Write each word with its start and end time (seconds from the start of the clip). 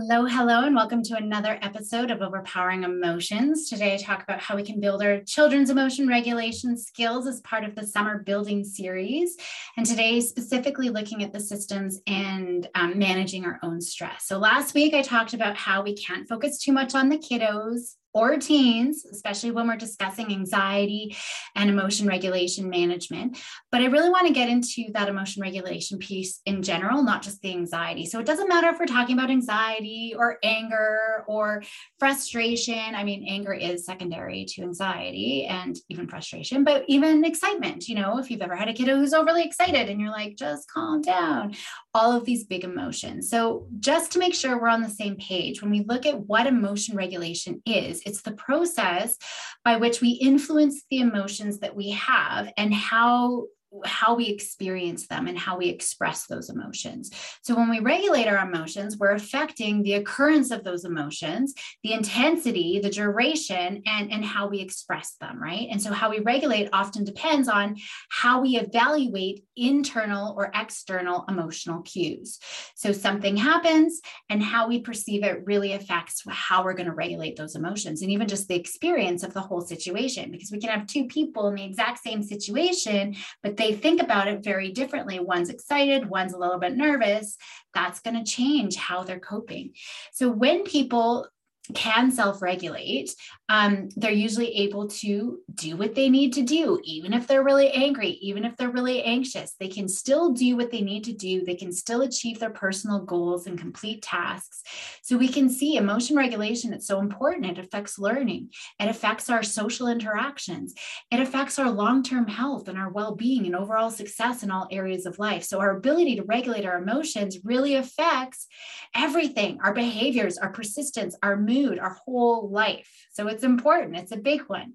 Hello, 0.00 0.26
hello, 0.26 0.64
and 0.64 0.76
welcome 0.76 1.02
to 1.02 1.16
another 1.16 1.58
episode 1.60 2.12
of 2.12 2.22
Overpowering 2.22 2.84
Emotions. 2.84 3.68
Today, 3.68 3.94
I 3.94 3.96
talk 3.96 4.22
about 4.22 4.38
how 4.38 4.54
we 4.54 4.62
can 4.62 4.78
build 4.78 5.02
our 5.02 5.18
children's 5.22 5.70
emotion 5.70 6.06
regulation 6.06 6.78
skills 6.78 7.26
as 7.26 7.40
part 7.40 7.64
of 7.64 7.74
the 7.74 7.84
summer 7.84 8.22
building 8.22 8.62
series. 8.62 9.36
And 9.76 9.84
today, 9.84 10.20
specifically 10.20 10.88
looking 10.88 11.24
at 11.24 11.32
the 11.32 11.40
systems 11.40 12.00
and 12.06 12.68
um, 12.76 12.96
managing 12.96 13.44
our 13.44 13.58
own 13.64 13.80
stress. 13.80 14.28
So, 14.28 14.38
last 14.38 14.72
week, 14.72 14.94
I 14.94 15.02
talked 15.02 15.34
about 15.34 15.56
how 15.56 15.82
we 15.82 15.96
can't 15.96 16.28
focus 16.28 16.58
too 16.58 16.72
much 16.72 16.94
on 16.94 17.08
the 17.08 17.18
kiddos 17.18 17.96
or 18.18 18.36
teens, 18.36 19.04
especially 19.04 19.52
when 19.52 19.68
we're 19.68 19.76
discussing 19.76 20.32
anxiety 20.32 21.16
and 21.54 21.70
emotion 21.70 22.04
regulation 22.08 22.68
management. 22.68 23.38
But 23.70 23.80
I 23.80 23.86
really 23.86 24.10
want 24.10 24.26
to 24.26 24.32
get 24.32 24.48
into 24.48 24.86
that 24.94 25.08
emotion 25.08 25.40
regulation 25.40 25.98
piece 25.98 26.40
in 26.44 26.62
general, 26.62 27.04
not 27.04 27.22
just 27.22 27.40
the 27.42 27.52
anxiety. 27.52 28.06
So 28.06 28.18
it 28.18 28.26
doesn't 28.26 28.48
matter 28.48 28.68
if 28.70 28.80
we're 28.80 28.86
talking 28.86 29.16
about 29.16 29.30
anxiety 29.30 30.14
or 30.18 30.38
anger 30.42 31.24
or 31.28 31.62
frustration. 32.00 32.96
I 32.96 33.04
mean, 33.04 33.24
anger 33.28 33.54
is 33.54 33.86
secondary 33.86 34.44
to 34.46 34.62
anxiety 34.62 35.44
and 35.44 35.78
even 35.88 36.08
frustration, 36.08 36.64
but 36.64 36.84
even 36.88 37.24
excitement. 37.24 37.88
You 37.88 37.94
know, 37.94 38.18
if 38.18 38.32
you've 38.32 38.42
ever 38.42 38.56
had 38.56 38.68
a 38.68 38.72
kiddo 38.72 38.96
who's 38.96 39.14
overly 39.14 39.44
excited 39.44 39.88
and 39.88 40.00
you're 40.00 40.10
like, 40.10 40.36
just 40.36 40.68
calm 40.68 41.02
down, 41.02 41.54
all 41.98 42.12
of 42.12 42.24
these 42.24 42.44
big 42.44 42.62
emotions. 42.62 43.28
So 43.28 43.66
just 43.80 44.12
to 44.12 44.20
make 44.20 44.32
sure 44.34 44.60
we're 44.60 44.68
on 44.68 44.82
the 44.82 44.88
same 44.88 45.16
page, 45.16 45.60
when 45.60 45.70
we 45.72 45.80
look 45.80 46.06
at 46.06 46.20
what 46.20 46.46
emotion 46.46 46.94
regulation 46.94 47.60
is, 47.66 48.00
it's 48.06 48.22
the 48.22 48.32
process 48.32 49.16
by 49.64 49.76
which 49.78 50.00
we 50.00 50.10
influence 50.10 50.84
the 50.90 51.00
emotions 51.00 51.58
that 51.58 51.74
we 51.74 51.90
have 51.90 52.52
and 52.56 52.72
how 52.72 53.46
how 53.84 54.14
we 54.14 54.26
experience 54.26 55.06
them 55.08 55.26
and 55.26 55.38
how 55.38 55.58
we 55.58 55.68
express 55.68 56.26
those 56.26 56.48
emotions. 56.48 57.10
So, 57.42 57.54
when 57.54 57.68
we 57.68 57.80
regulate 57.80 58.26
our 58.26 58.46
emotions, 58.46 58.96
we're 58.96 59.12
affecting 59.12 59.82
the 59.82 59.94
occurrence 59.94 60.50
of 60.50 60.64
those 60.64 60.84
emotions, 60.84 61.54
the 61.82 61.92
intensity, 61.92 62.80
the 62.82 62.90
duration, 62.90 63.82
and, 63.86 64.10
and 64.10 64.24
how 64.24 64.48
we 64.48 64.60
express 64.60 65.16
them, 65.20 65.40
right? 65.42 65.68
And 65.70 65.80
so, 65.80 65.92
how 65.92 66.10
we 66.10 66.20
regulate 66.20 66.70
often 66.72 67.04
depends 67.04 67.48
on 67.48 67.76
how 68.10 68.40
we 68.40 68.56
evaluate 68.56 69.44
internal 69.56 70.34
or 70.36 70.50
external 70.54 71.24
emotional 71.28 71.82
cues. 71.82 72.38
So, 72.74 72.92
something 72.92 73.36
happens, 73.36 74.00
and 74.30 74.42
how 74.42 74.68
we 74.68 74.80
perceive 74.80 75.24
it 75.24 75.42
really 75.44 75.74
affects 75.74 76.22
how 76.26 76.64
we're 76.64 76.74
going 76.74 76.88
to 76.88 76.94
regulate 76.94 77.36
those 77.36 77.54
emotions 77.54 78.02
and 78.02 78.10
even 78.10 78.28
just 78.28 78.48
the 78.48 78.54
experience 78.54 79.22
of 79.22 79.34
the 79.34 79.40
whole 79.40 79.60
situation. 79.60 80.30
Because 80.30 80.50
we 80.50 80.58
can 80.58 80.70
have 80.70 80.86
two 80.86 81.06
people 81.06 81.48
in 81.48 81.54
the 81.54 81.64
exact 81.64 82.02
same 82.02 82.22
situation, 82.22 83.14
but 83.42 83.57
they 83.58 83.74
think 83.74 84.00
about 84.00 84.28
it 84.28 84.42
very 84.42 84.72
differently. 84.72 85.18
One's 85.18 85.50
excited, 85.50 86.08
one's 86.08 86.32
a 86.32 86.38
little 86.38 86.58
bit 86.58 86.76
nervous. 86.76 87.36
That's 87.74 88.00
going 88.00 88.16
to 88.16 88.30
change 88.30 88.76
how 88.76 89.02
they're 89.02 89.20
coping. 89.20 89.72
So 90.12 90.30
when 90.30 90.64
people 90.64 91.28
can 91.74 92.10
self 92.10 92.42
regulate, 92.42 93.14
um, 93.48 93.88
they're 93.96 94.10
usually 94.10 94.54
able 94.56 94.88
to 94.88 95.40
do 95.54 95.76
what 95.76 95.94
they 95.94 96.08
need 96.08 96.32
to 96.34 96.42
do, 96.42 96.80
even 96.84 97.12
if 97.14 97.26
they're 97.26 97.42
really 97.42 97.70
angry, 97.70 98.10
even 98.10 98.44
if 98.44 98.56
they're 98.56 98.70
really 98.70 99.02
anxious. 99.02 99.54
They 99.58 99.68
can 99.68 99.88
still 99.88 100.32
do 100.32 100.56
what 100.56 100.70
they 100.70 100.82
need 100.82 101.04
to 101.04 101.12
do. 101.12 101.44
They 101.44 101.54
can 101.54 101.72
still 101.72 102.02
achieve 102.02 102.38
their 102.38 102.50
personal 102.50 103.00
goals 103.00 103.46
and 103.46 103.58
complete 103.58 104.02
tasks. 104.02 104.62
So 105.02 105.16
we 105.16 105.28
can 105.28 105.48
see 105.48 105.76
emotion 105.76 106.16
regulation, 106.16 106.72
it's 106.72 106.86
so 106.86 107.00
important. 107.00 107.46
It 107.46 107.58
affects 107.58 107.98
learning, 107.98 108.50
it 108.78 108.88
affects 108.88 109.30
our 109.30 109.42
social 109.42 109.88
interactions, 109.88 110.74
it 111.10 111.20
affects 111.20 111.58
our 111.58 111.70
long 111.70 112.02
term 112.02 112.26
health 112.26 112.68
and 112.68 112.78
our 112.78 112.90
well 112.90 113.14
being 113.14 113.46
and 113.46 113.56
overall 113.56 113.90
success 113.90 114.42
in 114.42 114.50
all 114.50 114.68
areas 114.70 115.06
of 115.06 115.18
life. 115.18 115.44
So 115.44 115.60
our 115.60 115.76
ability 115.76 116.16
to 116.16 116.24
regulate 116.24 116.66
our 116.66 116.78
emotions 116.78 117.38
really 117.44 117.74
affects 117.76 118.46
everything 118.94 119.58
our 119.62 119.72
behaviors, 119.72 120.38
our 120.38 120.50
persistence, 120.50 121.16
our 121.22 121.36
mood, 121.36 121.57
our 121.80 121.98
whole 122.04 122.48
life. 122.50 122.90
So 123.12 123.26
it's 123.28 123.44
important, 123.44 123.96
it's 123.96 124.12
a 124.12 124.16
big 124.16 124.42
one. 124.42 124.74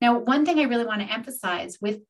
Now, 0.00 0.18
one 0.18 0.44
thing 0.44 0.58
I 0.58 0.64
really 0.64 0.86
want 0.86 1.00
to 1.02 1.12
emphasize 1.12 1.78
with 1.80 2.00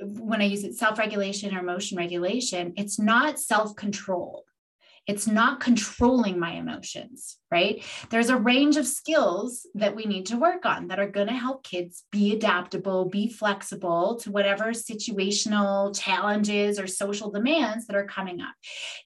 when 0.00 0.40
I 0.40 0.44
use 0.44 0.64
it 0.64 0.74
self 0.74 0.98
regulation 0.98 1.54
or 1.54 1.60
emotion 1.60 1.98
regulation, 1.98 2.74
it's 2.76 2.98
not 2.98 3.38
self 3.38 3.76
control. 3.76 4.44
It's 5.06 5.26
not 5.26 5.60
controlling 5.60 6.38
my 6.38 6.52
emotions, 6.52 7.36
right? 7.50 7.84
There's 8.10 8.30
a 8.30 8.36
range 8.36 8.76
of 8.76 8.86
skills 8.86 9.66
that 9.74 9.94
we 9.94 10.04
need 10.04 10.26
to 10.26 10.38
work 10.38 10.64
on 10.64 10.88
that 10.88 10.98
are 10.98 11.10
going 11.10 11.26
to 11.26 11.34
help 11.34 11.62
kids 11.62 12.04
be 12.10 12.32
adaptable, 12.32 13.04
be 13.04 13.28
flexible 13.28 14.16
to 14.20 14.30
whatever 14.30 14.70
situational 14.70 15.98
challenges 15.98 16.80
or 16.80 16.86
social 16.86 17.30
demands 17.30 17.86
that 17.86 17.96
are 17.96 18.06
coming 18.06 18.40
up. 18.40 18.54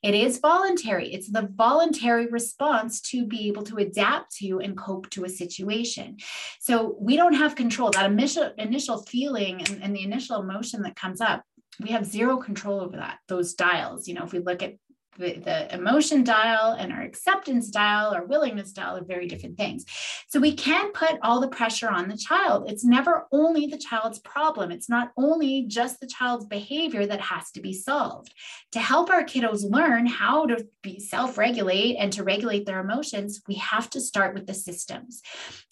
It 0.02 0.14
is 0.14 0.38
voluntary, 0.38 1.12
it's 1.12 1.30
the 1.30 1.48
voluntary 1.52 2.26
response 2.26 3.00
to 3.10 3.26
be 3.26 3.48
able 3.48 3.64
to 3.64 3.78
adapt 3.78 4.36
to 4.36 4.60
and 4.60 4.76
cope 4.76 5.10
to 5.10 5.24
a 5.24 5.28
situation. 5.28 6.18
So 6.60 6.96
we 7.00 7.16
don't 7.16 7.34
have 7.34 7.56
control. 7.56 7.90
That 7.90 8.10
initial, 8.10 8.52
initial 8.56 9.02
feeling 9.02 9.62
and, 9.62 9.82
and 9.82 9.96
the 9.96 10.04
initial 10.04 10.40
emotion 10.40 10.82
that 10.82 10.96
comes 10.96 11.20
up 11.20 11.42
we 11.80 11.90
have 11.90 12.04
zero 12.04 12.38
control 12.38 12.80
over 12.80 12.96
that 12.96 13.18
those 13.28 13.54
dials 13.54 14.08
you 14.08 14.14
know 14.14 14.24
if 14.24 14.32
we 14.32 14.40
look 14.40 14.62
at 14.62 14.74
the, 15.18 15.34
the 15.34 15.74
emotion 15.74 16.24
dial 16.24 16.72
and 16.72 16.92
our 16.92 17.02
acceptance 17.02 17.70
dial 17.70 18.14
or 18.14 18.24
willingness 18.24 18.72
dial 18.72 18.96
are 18.96 19.04
very 19.04 19.26
different 19.26 19.56
things. 19.56 19.84
So 20.28 20.40
we 20.40 20.54
can't 20.54 20.94
put 20.94 21.18
all 21.22 21.40
the 21.40 21.48
pressure 21.48 21.90
on 21.90 22.08
the 22.08 22.16
child. 22.16 22.70
It's 22.70 22.84
never 22.84 23.26
only 23.32 23.66
the 23.66 23.78
child's 23.78 24.20
problem. 24.20 24.70
It's 24.70 24.88
not 24.88 25.12
only 25.16 25.64
just 25.66 26.00
the 26.00 26.06
child's 26.06 26.46
behavior 26.46 27.06
that 27.06 27.20
has 27.20 27.50
to 27.52 27.60
be 27.60 27.72
solved. 27.72 28.32
To 28.72 28.78
help 28.78 29.10
our 29.10 29.24
kiddos 29.24 29.68
learn 29.68 30.06
how 30.06 30.46
to 30.46 30.66
be 30.82 31.00
self-regulate 31.00 31.96
and 31.96 32.12
to 32.12 32.24
regulate 32.24 32.66
their 32.66 32.80
emotions, 32.80 33.42
we 33.48 33.56
have 33.56 33.90
to 33.90 34.00
start 34.00 34.34
with 34.34 34.46
the 34.46 34.54
systems. 34.54 35.22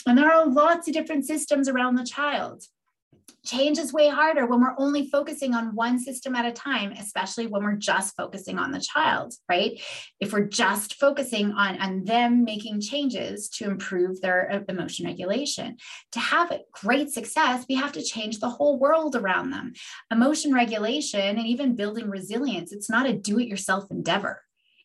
And 0.07 0.19
there 0.19 0.33
are 0.33 0.47
lots 0.47 0.89
of 0.89 0.95
different 0.95 1.27
systems 1.27 1.69
around 1.69 1.95
the 1.95 2.05
child 2.05 2.65
change 3.47 3.79
is 3.79 3.93
way 3.93 4.09
harder 4.09 4.47
when 4.47 4.61
we're 4.61 4.75
only 4.79 5.09
focusing 5.09 5.55
on 5.55 5.75
one 5.75 5.99
system 5.99 6.35
at 6.35 6.45
a 6.45 6.53
time, 6.53 6.93
especially 6.93 7.47
when 7.47 7.63
we're 7.63 7.77
just 7.77 8.17
focusing 8.17 8.59
on 8.59 8.73
the 8.73 8.81
child, 8.81 9.35
right? 9.49 9.81
If 10.21 10.33
we're 10.33 10.49
just 10.49 10.95
focusing 10.95 11.53
on, 11.53 11.81
on 11.81 12.05
them 12.05 12.45
making 12.45 12.81
changes 12.81 13.49
to 13.51 13.65
improve 13.65 14.21
their 14.21 14.51
uh, 14.51 14.61
emotion 14.69 15.07
regulation. 15.07 15.77
To 16.13 16.19
have 16.19 16.53
great 16.73 17.11
success, 17.11 17.65
we 17.69 17.77
have 17.77 17.93
to 17.93 18.03
change 18.03 18.41
the 18.41 18.51
whole 18.51 18.79
world 18.79 19.15
around 19.15 19.51
them. 19.51 19.73
Emotion 20.11 20.53
regulation 20.53 21.39
and 21.39 21.47
even 21.47 21.77
building 21.77 22.11
resilience, 22.11 22.73
it's 22.73 22.91
not 22.91 23.09
a 23.09 23.13
do 23.13 23.39
it 23.39 23.49
yourself 23.49 23.85
endeavor. 23.91 24.43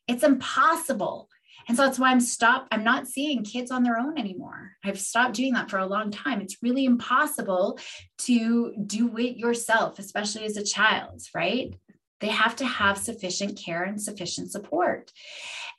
It's 0.07 0.23
impossible 0.23 1.29
and 1.67 1.77
so 1.77 1.83
that's 1.83 1.99
why 1.99 2.11
I'm 2.11 2.19
stopped. 2.19 2.67
I'm 2.71 2.83
not 2.83 3.07
seeing 3.07 3.43
kids 3.43 3.71
on 3.71 3.83
their 3.83 3.97
own 3.97 4.17
anymore. 4.17 4.71
I've 4.83 4.99
stopped 4.99 5.35
doing 5.35 5.53
that 5.53 5.69
for 5.69 5.79
a 5.79 5.85
long 5.85 6.11
time. 6.11 6.41
It's 6.41 6.61
really 6.61 6.85
impossible 6.85 7.79
to 8.19 8.73
do 8.85 9.17
it 9.17 9.37
yourself, 9.37 9.99
especially 9.99 10.45
as 10.45 10.57
a 10.57 10.63
child, 10.63 11.21
right? 11.33 11.73
They 12.19 12.27
have 12.27 12.55
to 12.57 12.65
have 12.65 12.97
sufficient 12.97 13.57
care 13.57 13.83
and 13.83 14.01
sufficient 14.01 14.51
support. 14.51 15.11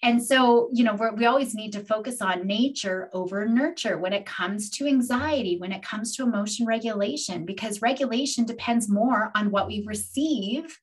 And 0.03 0.23
so, 0.23 0.69
you 0.73 0.83
know, 0.83 0.99
we 1.17 1.27
always 1.27 1.55
need 1.55 1.73
to 1.75 1.85
focus 1.85 2.21
on 2.21 2.47
nature 2.49 3.09
over 3.13 3.47
nurture 3.47 3.99
when 3.99 4.13
it 4.13 4.27
comes 4.27 4.69
to 4.71 4.89
anxiety, 4.89 5.59
when 5.59 5.71
it 5.71 5.85
comes 5.85 6.17
to 6.17 6.25
emotion 6.25 6.67
regulation, 6.67 7.47
because 7.47 7.81
regulation 7.81 8.45
depends 8.45 8.89
more 8.89 9.31
on 9.37 9.53
what 9.53 9.69
we 9.69 9.85
receive 9.87 10.77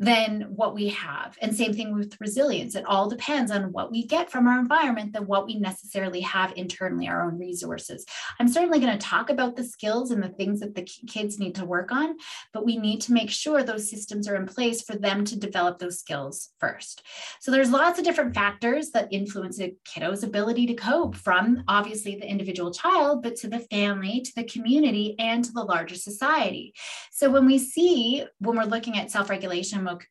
than 0.00 0.42
what 0.54 0.74
we 0.74 0.88
have. 0.88 1.38
And 1.40 1.54
same 1.54 1.72
thing 1.72 1.94
with 1.94 2.20
resilience. 2.20 2.74
It 2.74 2.84
all 2.84 3.08
depends 3.08 3.50
on 3.50 3.72
what 3.72 3.92
we 3.92 4.06
get 4.06 4.30
from 4.30 4.48
our 4.48 4.58
environment 4.58 5.12
than 5.12 5.26
what 5.26 5.46
we 5.46 5.58
necessarily 5.58 6.20
have 6.22 6.52
internally, 6.56 7.06
our 7.06 7.22
own 7.24 7.38
resources. 7.38 8.04
I'm 8.40 8.48
certainly 8.48 8.80
going 8.80 8.92
to 8.92 9.06
talk 9.06 9.30
about 9.30 9.54
the 9.54 9.62
skills 9.62 10.10
and 10.10 10.22
the 10.22 10.30
things 10.30 10.60
that 10.60 10.74
the 10.74 10.82
kids 10.82 11.38
need 11.38 11.54
to 11.56 11.64
work 11.64 11.92
on, 11.92 12.16
but 12.52 12.64
we 12.64 12.76
need 12.76 13.02
to 13.02 13.12
make 13.12 13.30
sure 13.30 13.62
those 13.62 13.88
systems 13.88 14.26
are 14.26 14.36
in 14.36 14.46
place 14.46 14.82
for 14.82 14.96
them 14.96 15.24
to 15.26 15.38
develop 15.38 15.78
those 15.78 16.00
skills 16.00 16.50
first. 16.58 17.02
So 17.40 17.52
there's 17.52 17.70
lots 17.70 17.98
of 17.98 18.04
different 18.04 18.34
factors 18.34 18.90
that 18.90 19.12
influence 19.12 19.60
a 19.60 19.76
kiddo's 19.84 20.24
ability 20.24 20.66
to 20.66 20.74
cope 20.74 21.14
from 21.14 21.62
obviously 21.68 22.16
the 22.16 22.28
individual 22.28 22.72
child, 22.72 23.22
but 23.22 23.36
to 23.36 23.48
the 23.48 23.60
family, 23.60 24.22
to 24.22 24.32
the 24.34 24.44
community, 24.44 25.14
and 25.20 25.44
to 25.44 25.52
the 25.52 25.62
larger 25.62 25.94
society. 25.94 26.74
So 27.12 27.30
when 27.30 27.46
we 27.46 27.58
see, 27.58 28.24
when 28.40 28.56
we're 28.56 28.64
looking 28.64 28.98
at 28.98 29.10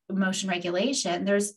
emotion 0.09 0.49
regulation, 0.49 1.25
there's 1.25 1.53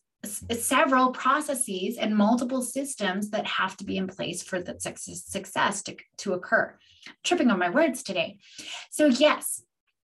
several 0.51 1.13
processes 1.13 1.97
and 1.99 2.17
multiple 2.17 2.63
systems 2.63 3.31
that 3.31 3.47
have 3.47 3.77
to 3.77 3.85
be 3.85 3.97
in 3.97 4.07
place 4.07 4.43
for 4.43 4.61
the 4.61 4.79
success 4.79 5.83
to, 5.83 5.97
to 6.19 6.33
occur. 6.33 6.77
tripping 7.25 7.51
on 7.51 7.59
my 7.59 7.71
words 7.71 8.03
today. 8.03 8.39
So, 8.91 9.07
yes, 9.07 9.63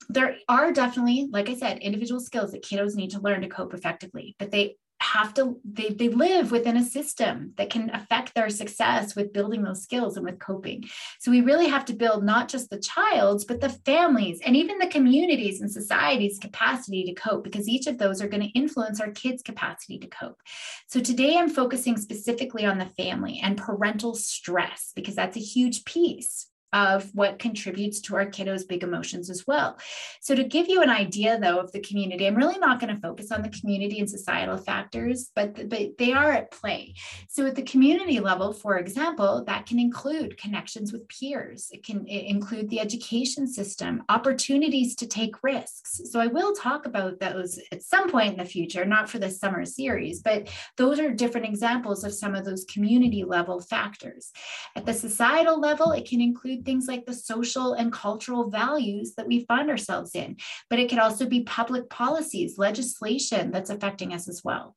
there 0.10 0.36
are 0.48 0.72
definitely, 0.72 1.30
like 1.31 1.50
I 1.50 1.56
said, 1.56 1.80
individual 1.80 2.19
skills 2.19 2.52
that 2.52 2.63
kiddos 2.63 2.96
need 2.96 3.12
to 3.12 3.22
learn 3.22 3.42
to 3.42 3.48
cope 3.48 3.74
effectively, 3.74 4.36
but 4.38 4.52
they 4.52 4.75
have 5.12 5.34
to 5.34 5.60
they, 5.66 5.90
they 5.90 6.10
live 6.10 6.52
within 6.52 6.78
a 6.78 6.84
system 6.84 7.54
that 7.58 7.69
can 7.69 7.90
affect 7.94 8.34
their 8.34 8.50
success 8.50 9.16
with 9.16 9.34
building 9.34 9.63
those 9.63 9.84
skills 9.84 10.16
and 10.16 10.25
with 10.25 10.40
coping. 10.40 10.84
So 11.19 11.31
we 11.31 11.42
really 11.42 11.68
have 11.68 11.86
to 11.86 11.94
build 11.94 12.24
not 12.24 12.48
just 12.48 12.69
the 12.69 12.80
child's 12.80 13.46
but 13.46 13.60
the 13.60 13.69
families 13.69 14.40
and 14.46 14.56
even 14.56 14.78
the 14.78 14.88
communities 14.88 15.60
and 15.62 15.72
society's 15.72 16.40
capacity 16.40 17.04
to 17.06 17.13
cope 17.13 17.44
because 17.44 17.68
each 17.68 17.88
of 17.88 17.98
those 17.98 18.22
are 18.22 18.30
going 18.30 18.44
to 18.44 18.60
influence 18.60 19.02
our 19.02 19.12
kids 19.12 19.42
capacity 19.42 19.98
to 20.00 20.08
cope. 20.08 20.40
So 20.88 21.00
today 21.00 21.38
i'm 21.38 21.50
focusing 21.50 21.98
specifically 21.98 22.66
on 22.66 22.78
the 22.78 22.86
family 22.86 23.40
and 23.44 23.57
parental 23.57 24.16
stress 24.16 24.92
because 24.96 25.16
that's 25.16 25.38
a 25.38 25.42
huge 25.42 25.84
piece 25.86 26.50
of 26.73 27.09
what 27.13 27.39
contributes 27.39 28.00
to 28.01 28.15
our 28.15 28.25
kiddos' 28.25 28.68
big 28.68 28.83
emotions 28.83 29.29
as 29.29 29.45
well. 29.45 29.77
So, 30.21 30.35
to 30.35 30.44
give 30.44 30.68
you 30.69 30.81
an 30.81 30.89
idea 30.89 31.39
though 31.39 31.59
of 31.59 31.71
the 31.71 31.81
community, 31.81 32.25
I'm 32.25 32.35
really 32.35 32.59
not 32.59 32.79
going 32.79 32.94
to 32.94 33.01
focus 33.01 33.31
on 33.31 33.41
the 33.41 33.50
community 33.50 34.00
and 34.00 34.09
societal 34.09 34.57
factors, 34.57 35.31
but, 35.35 35.69
but 35.69 35.97
they 35.97 36.13
are 36.13 36.31
at 36.31 36.51
play. 36.51 36.95
So, 37.29 37.45
at 37.45 37.56
the 37.56 37.63
community 37.63 38.19
level, 38.19 38.53
for 38.53 38.77
example, 38.77 39.44
that 39.45 39.65
can 39.65 39.79
include 39.79 40.38
connections 40.38 40.94
with 40.94 41.07
peers, 41.07 41.69
it 41.71 41.83
can 41.83 42.07
include 42.07 42.69
the 42.69 42.79
education 42.79 43.47
system, 43.47 44.03
opportunities 44.09 44.95
to 44.95 45.07
take 45.07 45.44
risks. 45.44 46.01
So, 46.09 46.19
I 46.19 46.27
will 46.27 46.53
talk 46.53 46.85
about 46.85 47.19
those 47.19 47.59
at 47.71 47.83
some 47.83 48.09
point 48.09 48.33
in 48.33 48.38
the 48.38 48.45
future, 48.45 48.85
not 48.85 49.09
for 49.09 49.19
this 49.19 49.39
summer 49.39 49.65
series, 49.65 50.21
but 50.21 50.50
those 50.77 51.00
are 51.00 51.12
different 51.12 51.47
examples 51.47 52.03
of 52.03 52.13
some 52.13 52.35
of 52.35 52.45
those 52.45 52.65
community 52.65 53.23
level 53.23 53.59
factors. 53.59 54.31
At 54.75 54.85
the 54.85 54.94
societal 54.94 55.59
level, 55.59 55.91
it 55.91 56.07
can 56.07 56.21
include 56.21 56.61
things 56.63 56.88
like 56.88 57.06
the 57.06 57.13
social 57.13 57.74
and 57.74 57.92
cultural 57.92 58.50
values 58.50 59.13
that 59.16 59.28
we 59.28 59.46
find 59.46 59.69
ourselves 59.69 60.16
in, 60.16 60.38
but 60.69 60.80
it 60.80 60.90
could 60.90 61.00
also 61.00 61.25
be 61.25 61.44
public 61.44 61.90
policies, 61.90 62.58
legislation 62.58 63.52
that's 63.52 63.69
affecting 63.69 64.13
us 64.13 64.28
as 64.28 64.44
well. 64.44 64.75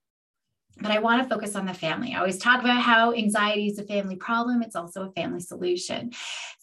But 0.81 0.91
I 0.91 0.99
want 0.99 1.23
to 1.23 1.29
focus 1.29 1.55
on 1.55 1.67
the 1.67 1.75
family. 1.75 2.15
I 2.15 2.19
always 2.19 2.39
talk 2.39 2.61
about 2.61 2.83
how 2.83 3.13
anxiety 3.15 3.69
is 3.69 3.79
a 3.79 3.85
family 3.85 4.17
problem. 4.17 4.63
It's 4.63 4.75
also 4.75 5.07
a 5.07 5.13
family 5.13 5.41
solution. 5.41 6.11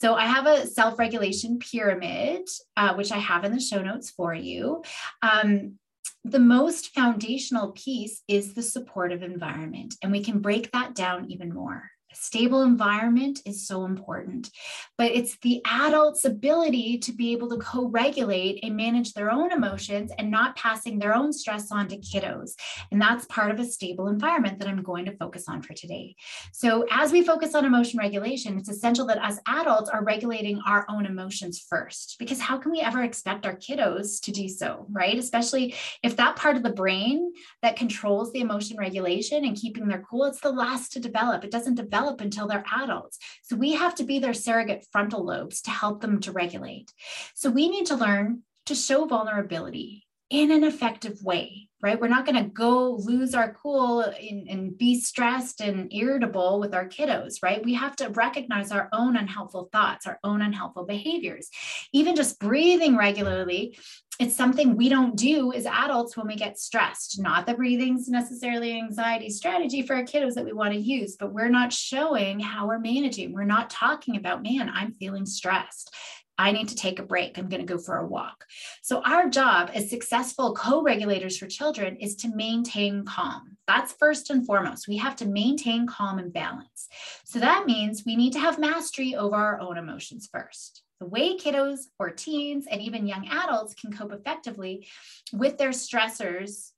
So 0.01 0.15
I 0.15 0.25
have 0.25 0.47
a 0.47 0.67
self 0.67 0.99
regulation 0.99 1.59
pyramid, 1.59 2.49
uh, 2.75 2.93
which 2.95 3.11
I 3.11 3.17
have 3.17 3.45
in 3.45 3.53
the 3.53 3.61
show 3.61 3.81
notes 3.81 4.09
for 4.09 4.33
you. 4.33 4.83
Um, 5.21 5.77
the 6.23 6.39
most 6.39 6.93
foundational 6.93 7.71
piece 7.71 8.21
is 8.27 8.53
the 8.53 8.61
supportive 8.61 9.23
environment, 9.23 9.95
and 10.03 10.11
we 10.11 10.23
can 10.23 10.39
break 10.39 10.71
that 10.71 10.93
down 10.93 11.31
even 11.31 11.53
more. 11.53 11.89
Stable 12.13 12.63
environment 12.63 13.39
is 13.45 13.65
so 13.65 13.85
important, 13.85 14.49
but 14.97 15.11
it's 15.11 15.37
the 15.37 15.61
adult's 15.65 16.25
ability 16.25 16.97
to 16.99 17.13
be 17.13 17.31
able 17.31 17.49
to 17.49 17.57
co 17.57 17.87
regulate 17.87 18.59
and 18.63 18.75
manage 18.75 19.13
their 19.13 19.31
own 19.31 19.51
emotions 19.51 20.11
and 20.17 20.29
not 20.29 20.55
passing 20.55 20.99
their 20.99 21.15
own 21.15 21.31
stress 21.31 21.71
on 21.71 21.87
to 21.87 21.97
kiddos. 21.97 22.51
And 22.91 23.01
that's 23.01 23.25
part 23.25 23.51
of 23.51 23.59
a 23.59 23.65
stable 23.65 24.07
environment 24.07 24.59
that 24.59 24.67
I'm 24.67 24.83
going 24.83 25.05
to 25.05 25.15
focus 25.15 25.45
on 25.47 25.61
for 25.61 25.73
today. 25.73 26.15
So, 26.51 26.85
as 26.91 27.11
we 27.11 27.23
focus 27.23 27.55
on 27.55 27.65
emotion 27.65 27.99
regulation, 27.99 28.57
it's 28.57 28.69
essential 28.69 29.05
that 29.07 29.19
as 29.21 29.39
adults 29.47 29.89
are 29.89 30.03
regulating 30.03 30.61
our 30.67 30.85
own 30.89 31.05
emotions 31.05 31.59
first, 31.59 32.17
because 32.19 32.39
how 32.39 32.57
can 32.57 32.71
we 32.71 32.81
ever 32.81 33.03
expect 33.03 33.45
our 33.45 33.55
kiddos 33.55 34.21
to 34.21 34.31
do 34.31 34.47
so, 34.49 34.85
right? 34.91 35.17
Especially 35.17 35.75
if 36.03 36.17
that 36.17 36.35
part 36.35 36.57
of 36.57 36.63
the 36.63 36.73
brain 36.73 37.31
that 37.61 37.75
controls 37.75 38.31
the 38.31 38.41
emotion 38.41 38.77
regulation 38.77 39.45
and 39.45 39.55
keeping 39.55 39.87
their 39.87 40.03
cool, 40.09 40.25
it's 40.25 40.41
the 40.41 40.51
last 40.51 40.91
to 40.91 40.99
develop. 40.99 41.43
It 41.43 41.51
doesn't 41.51 41.75
develop 41.75 42.00
develop 42.01 42.21
until 42.21 42.47
they're 42.47 42.65
adults. 42.81 43.17
So 43.43 43.55
we 43.55 43.73
have 43.73 43.95
to 43.95 44.03
be 44.03 44.19
their 44.19 44.33
surrogate 44.33 44.85
frontal 44.91 45.23
lobes 45.23 45.61
to 45.63 45.71
help 45.71 46.01
them 46.01 46.19
to 46.21 46.31
regulate. 46.31 46.91
So 47.35 47.49
we 47.49 47.69
need 47.69 47.85
to 47.87 47.95
learn 47.95 48.43
to 48.65 48.75
show 48.75 49.05
vulnerability 49.05 50.03
in 50.29 50.49
an 50.49 50.63
effective 50.63 51.21
way, 51.23 51.67
right? 51.81 51.99
We're 51.99 52.07
not 52.07 52.25
going 52.25 52.41
to 52.41 52.49
go 52.49 52.91
lose 52.91 53.35
our 53.35 53.53
cool 53.53 53.99
and, 53.99 54.47
and, 54.47 54.77
be 54.77 54.97
stressed 54.97 55.59
and 55.59 55.91
irritable 55.93 56.61
with 56.61 56.73
our 56.73 56.87
kiddos, 56.87 57.39
right? 57.43 57.63
We 57.65 57.73
have 57.73 57.97
to 57.97 58.07
recognize 58.07 58.71
our 58.71 58.87
own 58.93 59.17
unhelpful 59.17 59.67
thoughts, 59.73 60.07
our 60.07 60.19
own 60.23 60.41
unhelpful 60.41 60.85
behaviors. 60.85 61.49
Even 61.91 62.15
just 62.15 62.39
breathing 62.39 62.95
regularly 62.95 63.77
it's 64.19 64.35
something 64.35 64.75
we 64.75 64.89
don't 64.89 65.15
do 65.15 65.51
as 65.53 65.65
adults 65.65 66.15
when 66.15 66.27
we 66.27 66.35
get 66.35 66.59
stressed. 66.59 67.19
Not 67.19 67.45
that 67.45 67.57
breathing's 67.57 68.07
necessarily 68.07 68.71
an 68.71 68.85
anxiety 68.85 69.29
strategy 69.29 69.81
for 69.81 69.95
our 69.95 70.03
kiddos 70.03 70.35
that 70.35 70.45
we 70.45 70.53
want 70.53 70.73
to 70.73 70.79
use, 70.79 71.15
but 71.15 71.33
we're 71.33 71.49
not 71.49 71.73
showing 71.73 72.39
how 72.39 72.67
we're 72.67 72.79
managing. 72.79 73.33
We're 73.33 73.45
not 73.45 73.69
talking 73.69 74.17
about, 74.17 74.43
man, 74.43 74.69
I'm 74.73 74.93
feeling 74.93 75.25
stressed. 75.25 75.95
I 76.37 76.51
need 76.51 76.69
to 76.69 76.75
take 76.75 76.97
a 76.97 77.03
break. 77.03 77.37
I'm 77.37 77.49
going 77.49 77.65
to 77.65 77.71
go 77.71 77.79
for 77.79 77.97
a 77.97 78.07
walk. 78.07 78.45
So, 78.81 79.01
our 79.03 79.29
job 79.29 79.69
as 79.73 79.89
successful 79.89 80.55
co 80.55 80.81
regulators 80.81 81.37
for 81.37 81.45
children 81.45 81.97
is 81.97 82.15
to 82.17 82.35
maintain 82.35 83.05
calm. 83.05 83.57
That's 83.67 83.93
first 83.93 84.31
and 84.31 84.45
foremost. 84.45 84.87
We 84.87 84.97
have 84.97 85.15
to 85.17 85.27
maintain 85.27 85.85
calm 85.85 86.17
and 86.17 86.33
balance. 86.33 86.87
So, 87.25 87.39
that 87.39 87.67
means 87.67 88.03
we 88.05 88.15
need 88.15 88.33
to 88.33 88.39
have 88.39 88.57
mastery 88.57 89.15
over 89.15 89.35
our 89.35 89.59
own 89.59 89.77
emotions 89.77 90.29
first. 90.31 90.81
The 91.01 91.07
way 91.07 91.35
kiddos 91.35 91.87
or 91.97 92.11
teens 92.11 92.67
and 92.69 92.79
even 92.79 93.07
young 93.07 93.27
adults 93.27 93.73
can 93.73 93.91
cope 93.91 94.13
effectively 94.13 94.87
with 95.33 95.57
their 95.57 95.71
stressors 95.71 96.69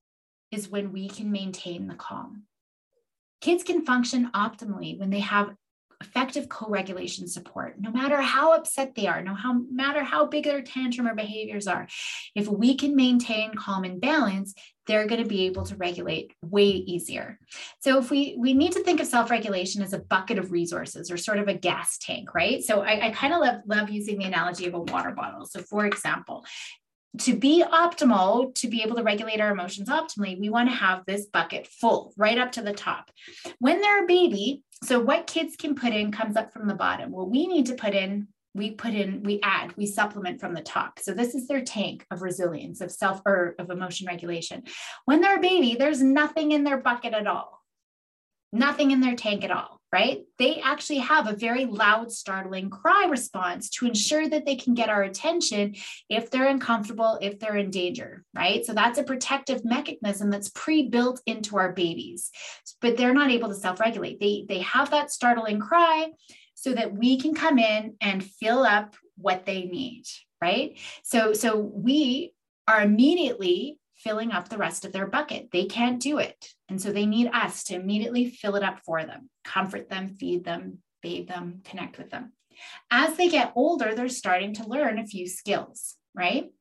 is 0.49 0.69
when 0.69 0.93
we 0.93 1.09
can 1.09 1.29
maintain 1.29 1.87
the 1.87 1.95
calm. 1.95 2.43
Kids 3.41 3.65
can 3.65 3.85
function 3.85 4.31
optimally 4.33 4.97
when 4.97 5.09
they 5.09 5.19
have 5.19 5.53
effective 6.03 6.49
co-regulation 6.49 7.27
support. 7.27 7.79
No 7.79 7.91
matter 7.91 8.19
how 8.19 8.53
upset 8.53 8.93
they 8.93 9.07
are 9.07 9.21
no 9.23 9.33
how, 9.33 9.53
matter 9.71 10.03
how 10.03 10.25
big 10.25 10.43
their 10.43 10.61
tantrum 10.61 11.07
or 11.07 11.15
behaviors 11.15 11.65
are 11.65 11.87
if 12.35 12.47
we 12.47 12.75
can 12.75 12.95
maintain 12.95 13.55
calm 13.55 13.85
and 13.85 14.01
balance 14.01 14.53
they're 14.85 15.07
going 15.07 15.23
to 15.23 15.29
be 15.29 15.45
able 15.45 15.63
to 15.63 15.77
regulate 15.77 16.33
way 16.41 16.65
easier. 16.65 17.39
So 17.79 17.99
if 17.99 18.11
we 18.11 18.35
we 18.37 18.53
need 18.53 18.73
to 18.73 18.83
think 18.83 18.99
of 18.99 19.07
self-regulation 19.07 19.81
as 19.81 19.93
a 19.93 19.99
bucket 19.99 20.37
of 20.37 20.51
resources 20.51 21.09
or 21.09 21.15
sort 21.15 21.39
of 21.39 21.47
a 21.47 21.53
gas 21.53 21.97
tank 21.97 22.33
right? 22.35 22.61
So 22.61 22.81
i, 22.81 23.07
I 23.07 23.09
kind 23.11 23.33
of 23.33 23.39
love, 23.39 23.61
love 23.65 23.89
using 23.89 24.17
the 24.19 24.25
analogy 24.25 24.65
of 24.65 24.73
a 24.73 24.81
water 24.81 25.11
bottle. 25.11 25.45
So 25.45 25.61
for 25.61 25.85
example 25.85 26.45
to 27.19 27.37
be 27.37 27.63
optimal, 27.63 28.53
to 28.55 28.67
be 28.67 28.81
able 28.81 28.95
to 28.95 29.03
regulate 29.03 29.39
our 29.39 29.51
emotions 29.51 29.89
optimally, 29.89 30.39
we 30.39 30.49
want 30.49 30.69
to 30.69 30.75
have 30.75 31.05
this 31.05 31.27
bucket 31.27 31.67
full 31.67 32.13
right 32.17 32.37
up 32.37 32.51
to 32.53 32.61
the 32.61 32.73
top. 32.73 33.11
When 33.59 33.81
they're 33.81 34.03
a 34.03 34.07
baby, 34.07 34.63
so 34.83 34.99
what 34.99 35.27
kids 35.27 35.55
can 35.55 35.75
put 35.75 35.93
in 35.93 36.11
comes 36.11 36.35
up 36.35 36.51
from 36.51 36.67
the 36.67 36.73
bottom. 36.73 37.11
Well, 37.11 37.29
we 37.29 37.47
need 37.47 37.67
to 37.67 37.75
put 37.75 37.93
in, 37.93 38.27
we 38.55 38.71
put 38.71 38.93
in, 38.93 39.23
we 39.23 39.39
add, 39.43 39.75
we 39.77 39.85
supplement 39.85 40.39
from 40.39 40.53
the 40.53 40.61
top. 40.61 40.99
So 40.99 41.13
this 41.13 41.35
is 41.35 41.47
their 41.47 41.61
tank 41.61 42.05
of 42.09 42.21
resilience, 42.21 42.81
of 42.81 42.91
self 42.91 43.21
or 43.25 43.55
of 43.59 43.69
emotion 43.69 44.07
regulation. 44.07 44.63
When 45.05 45.21
they're 45.21 45.37
a 45.37 45.41
baby, 45.41 45.75
there's 45.77 46.01
nothing 46.01 46.51
in 46.51 46.63
their 46.63 46.77
bucket 46.77 47.13
at 47.13 47.27
all. 47.27 47.61
Nothing 48.51 48.91
in 48.91 49.01
their 49.01 49.15
tank 49.15 49.43
at 49.43 49.51
all 49.51 49.79
right? 49.93 50.23
They 50.39 50.59
actually 50.59 50.97
have 50.97 51.29
a 51.29 51.35
very 51.35 51.65
loud, 51.65 52.11
startling 52.11 52.71
cry 52.71 53.05
response 53.11 53.69
to 53.69 53.85
ensure 53.85 54.27
that 54.27 54.43
they 54.43 54.55
can 54.55 54.73
get 54.73 54.89
our 54.89 55.03
attention 55.03 55.75
if 56.09 56.31
they're 56.31 56.47
uncomfortable, 56.47 57.19
if 57.21 57.37
they're 57.37 57.57
in 57.57 57.69
danger, 57.69 58.25
right? 58.33 58.65
So 58.65 58.73
that's 58.73 58.97
a 58.97 59.03
protective 59.03 59.63
mechanism 59.63 60.31
that's 60.31 60.49
pre-built 60.49 61.21
into 61.27 61.57
our 61.57 61.73
babies, 61.73 62.31
but 62.81 62.97
they're 62.97 63.13
not 63.13 63.29
able 63.29 63.49
to 63.49 63.55
self-regulate. 63.55 64.19
They, 64.19 64.45
they 64.49 64.59
have 64.61 64.89
that 64.89 65.11
startling 65.11 65.59
cry 65.59 66.09
so 66.55 66.73
that 66.73 66.97
we 66.97 67.19
can 67.19 67.35
come 67.35 67.59
in 67.59 67.95
and 68.01 68.25
fill 68.25 68.63
up 68.63 68.95
what 69.15 69.45
they 69.45 69.65
need, 69.65 70.05
right? 70.41 70.75
So, 71.03 71.33
so 71.33 71.59
we 71.59 72.33
are 72.67 72.81
immediately 72.81 73.77
filling 74.03 74.31
up 74.31 74.49
the 74.49 74.57
rest 74.57 74.85
of 74.85 74.91
their 74.91 75.07
bucket. 75.07 75.49
They 75.51 75.65
can't 75.65 76.01
do 76.01 76.17
it. 76.17 76.49
And 76.69 76.81
so 76.81 76.91
they 76.91 77.05
need 77.05 77.29
us 77.33 77.63
to 77.65 77.75
immediately 77.75 78.29
fill 78.29 78.55
it 78.55 78.63
up 78.63 78.79
for 78.85 79.05
them, 79.05 79.29
comfort 79.43 79.89
them, 79.89 80.15
feed 80.19 80.43
them, 80.43 80.79
bathe 81.01 81.27
them, 81.27 81.61
connect 81.63 81.97
with 81.97 82.09
them. 82.09 82.33
As 82.91 83.15
they 83.15 83.29
get 83.29 83.53
older, 83.55 83.95
they're 83.95 84.09
starting 84.09 84.53
to 84.55 84.67
learn 84.67 84.99
a 84.99 85.07
few 85.07 85.27
skills, 85.27 85.95
right? 86.13 86.51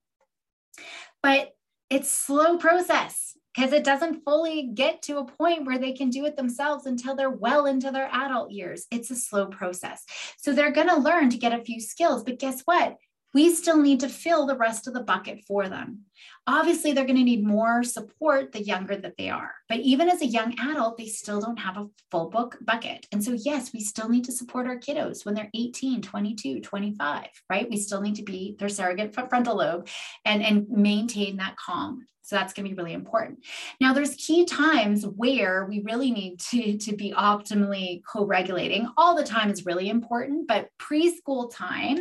But 1.23 1.53
it's 1.91 2.11
slow 2.11 2.57
process 2.57 3.37
because 3.55 3.73
it 3.73 3.85
doesn't 3.85 4.25
fully 4.25 4.71
get 4.75 5.03
to 5.03 5.19
a 5.19 5.27
point 5.27 5.67
where 5.67 5.79
they 5.79 5.93
can 5.93 6.09
do 6.09 6.25
it 6.25 6.37
themselves 6.37 6.87
until 6.87 7.15
they're 7.15 7.29
well 7.29 7.67
into 7.67 7.91
their 7.91 8.09
adult 8.11 8.51
years. 8.51 8.87
It's 8.91 9.11
a 9.11 9.17
slow 9.17 9.47
process. 9.47 10.05
So 10.39 10.53
they're 10.53 10.73
going 10.73 10.89
to 10.89 10.97
learn 10.97 11.29
to 11.31 11.37
get 11.37 11.53
a 11.53 11.63
few 11.63 11.81
skills, 11.81 12.25
but 12.25 12.39
guess 12.39 12.63
what? 12.65 12.97
We 13.35 13.55
still 13.55 13.79
need 13.79 14.01
to 14.01 14.09
fill 14.09 14.47
the 14.47 14.57
rest 14.57 14.87
of 14.87 14.95
the 14.95 15.03
bucket 15.03 15.45
for 15.47 15.69
them. 15.69 16.01
Obviously, 16.47 16.93
they're 16.93 17.05
going 17.05 17.17
to 17.17 17.23
need 17.23 17.47
more 17.47 17.83
support 17.83 18.53
the 18.53 18.63
younger 18.63 18.97
that 18.97 19.17
they 19.17 19.31
are. 19.31 19.53
But 19.69 19.79
even 19.79 20.09
as 20.09 20.23
a 20.23 20.27
young 20.27 20.55
adult, 20.59 20.99
they 20.99 21.07
still 21.07 21.41
don't 21.41 21.59
have 21.59 21.77
a 21.77 21.87
full 22.11 22.31
book 22.31 22.59
bucket. 22.61 23.07
And 23.13 23.23
so, 23.25 23.33
yes, 23.33 23.73
we 23.73 23.81
still 23.81 24.09
need 24.09 24.25
to 24.25 24.33
support 24.33 24.67
our 24.67 24.79
kiddos 24.79 25.25
when 25.25 25.35
they're 25.35 25.51
18, 25.55 26.03
22, 26.03 26.61
25, 26.61 27.27
right? 27.49 27.71
We 27.71 27.77
still 27.77 28.01
need 28.01 28.17
to 28.17 28.23
be 28.23 28.57
their 28.59 28.69
surrogate 28.69 29.15
frontal 29.15 29.57
lobe 29.57 29.89
and, 30.25 30.43
and 30.43 30.69
maintain 30.69 31.37
that 31.37 31.57
calm 31.57 32.07
so 32.23 32.37
that's 32.37 32.53
going 32.53 32.65
to 32.65 32.75
be 32.75 32.81
really 32.81 32.95
important. 32.95 33.45
Now, 33.81 33.93
there's 33.93 34.15
key 34.15 34.45
times 34.45 35.05
where 35.05 35.67
we 35.67 35.81
really 35.81 36.11
need 36.11 36.39
to, 36.51 36.79
to 36.79 36.97
be 36.97 37.13
optimally 37.13 38.03
co-regulating. 38.11 38.89
All 38.97 39.17
the 39.17 39.25
time 39.25 39.51
is 39.51 39.67
really 39.67 39.91
important, 39.91 40.47
but 40.47 40.69
preschool 40.79 41.53
time 41.53 41.99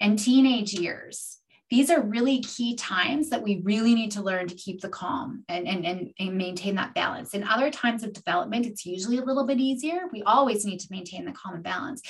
and 0.00 0.18
teenage 0.18 0.74
years, 0.74 1.38
these 1.72 1.90
are 1.90 2.02
really 2.02 2.40
key 2.40 2.76
times 2.76 3.30
that 3.30 3.42
we 3.42 3.62
really 3.64 3.94
need 3.94 4.10
to 4.10 4.20
learn 4.22 4.46
to 4.46 4.54
keep 4.54 4.82
the 4.82 4.90
calm 4.90 5.42
and, 5.48 5.66
and, 5.66 5.86
and, 5.86 6.12
and 6.18 6.36
maintain 6.36 6.74
that 6.74 6.92
balance. 6.92 7.32
In 7.32 7.44
other 7.44 7.70
times 7.70 8.02
of 8.02 8.12
development, 8.12 8.66
it's 8.66 8.84
usually 8.84 9.16
a 9.16 9.24
little 9.24 9.46
bit 9.46 9.58
easier. 9.58 10.02
We 10.12 10.22
always 10.24 10.66
need 10.66 10.80
to 10.80 10.88
maintain 10.90 11.24
the 11.24 11.32
calm 11.32 11.54
and 11.54 11.64
balance, 11.64 12.02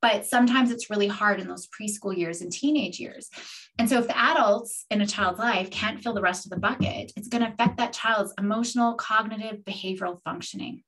but 0.00 0.24
sometimes 0.24 0.70
it's 0.70 0.88
really 0.88 1.06
hard 1.06 1.38
in 1.38 1.48
those 1.48 1.68
preschool 1.68 2.16
years 2.16 2.40
and 2.40 2.50
teenage 2.50 2.98
years. 2.98 3.28
And 3.78 3.90
so, 3.90 3.98
if 3.98 4.06
the 4.06 4.18
adults 4.18 4.86
in 4.90 5.02
a 5.02 5.06
child's 5.06 5.38
life 5.38 5.70
can't 5.70 6.02
fill 6.02 6.14
the 6.14 6.22
rest 6.22 6.46
of 6.46 6.50
the 6.50 6.58
bucket, 6.58 7.12
it's 7.14 7.28
going 7.28 7.44
to 7.44 7.52
affect 7.52 7.76
that 7.76 7.92
child's 7.92 8.32
emotional, 8.38 8.94
cognitive, 8.94 9.58
behavioral 9.66 10.22
functioning. 10.24 10.82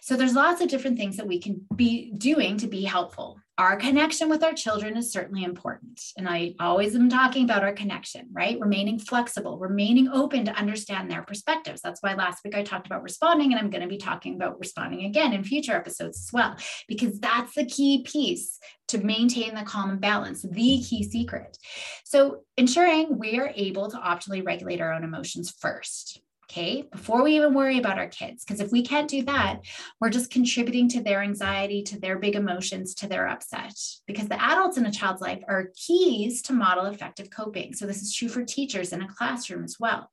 So 0.00 0.16
there's 0.16 0.34
lots 0.34 0.60
of 0.60 0.68
different 0.68 0.98
things 0.98 1.16
that 1.16 1.26
we 1.26 1.40
can 1.40 1.66
be 1.74 2.12
doing 2.12 2.56
to 2.58 2.66
be 2.66 2.82
helpful. 2.82 3.38
Our 3.60 3.76
connection 3.76 4.30
with 4.30 4.42
our 4.42 4.54
children 4.54 4.96
is 4.96 5.12
certainly 5.12 5.44
important. 5.44 6.00
And 6.16 6.26
I 6.26 6.54
always 6.58 6.94
am 6.94 7.10
talking 7.10 7.44
about 7.44 7.62
our 7.62 7.74
connection, 7.74 8.26
right? 8.32 8.58
Remaining 8.58 8.98
flexible, 8.98 9.58
remaining 9.58 10.08
open 10.08 10.46
to 10.46 10.54
understand 10.54 11.10
their 11.10 11.20
perspectives. 11.20 11.82
That's 11.82 12.02
why 12.02 12.14
last 12.14 12.42
week 12.42 12.54
I 12.54 12.62
talked 12.62 12.86
about 12.86 13.02
responding, 13.02 13.52
and 13.52 13.60
I'm 13.60 13.68
going 13.68 13.82
to 13.82 13.86
be 13.86 13.98
talking 13.98 14.34
about 14.34 14.58
responding 14.58 15.04
again 15.04 15.34
in 15.34 15.44
future 15.44 15.74
episodes 15.74 16.18
as 16.20 16.32
well, 16.32 16.56
because 16.88 17.20
that's 17.20 17.54
the 17.54 17.66
key 17.66 18.02
piece 18.02 18.58
to 18.88 19.04
maintain 19.04 19.54
the 19.54 19.62
calm 19.64 19.90
and 19.90 20.00
balance, 20.00 20.40
the 20.40 20.80
key 20.80 21.02
secret. 21.02 21.58
So 22.04 22.44
ensuring 22.56 23.18
we 23.18 23.38
are 23.38 23.52
able 23.54 23.90
to 23.90 23.98
optimally 23.98 24.42
regulate 24.42 24.80
our 24.80 24.94
own 24.94 25.04
emotions 25.04 25.54
first 25.60 26.22
okay, 26.50 26.82
before 26.90 27.22
we 27.22 27.36
even 27.36 27.54
worry 27.54 27.78
about 27.78 27.98
our 27.98 28.08
kids. 28.08 28.44
Because 28.44 28.60
if 28.60 28.72
we 28.72 28.82
can't 28.82 29.08
do 29.08 29.22
that, 29.22 29.60
we're 30.00 30.10
just 30.10 30.30
contributing 30.30 30.88
to 30.88 31.02
their 31.02 31.22
anxiety, 31.22 31.82
to 31.84 31.98
their 31.98 32.18
big 32.18 32.34
emotions, 32.34 32.94
to 32.96 33.06
their 33.06 33.28
upset. 33.28 33.74
Because 34.06 34.28
the 34.28 34.42
adults 34.42 34.76
in 34.76 34.86
a 34.86 34.90
child's 34.90 35.22
life 35.22 35.42
are 35.46 35.70
keys 35.76 36.42
to 36.42 36.52
model 36.52 36.86
effective 36.86 37.30
coping. 37.30 37.74
So 37.74 37.86
this 37.86 38.02
is 38.02 38.12
true 38.12 38.28
for 38.28 38.44
teachers 38.44 38.92
in 38.92 39.02
a 39.02 39.08
classroom 39.08 39.64
as 39.64 39.76
well. 39.78 40.10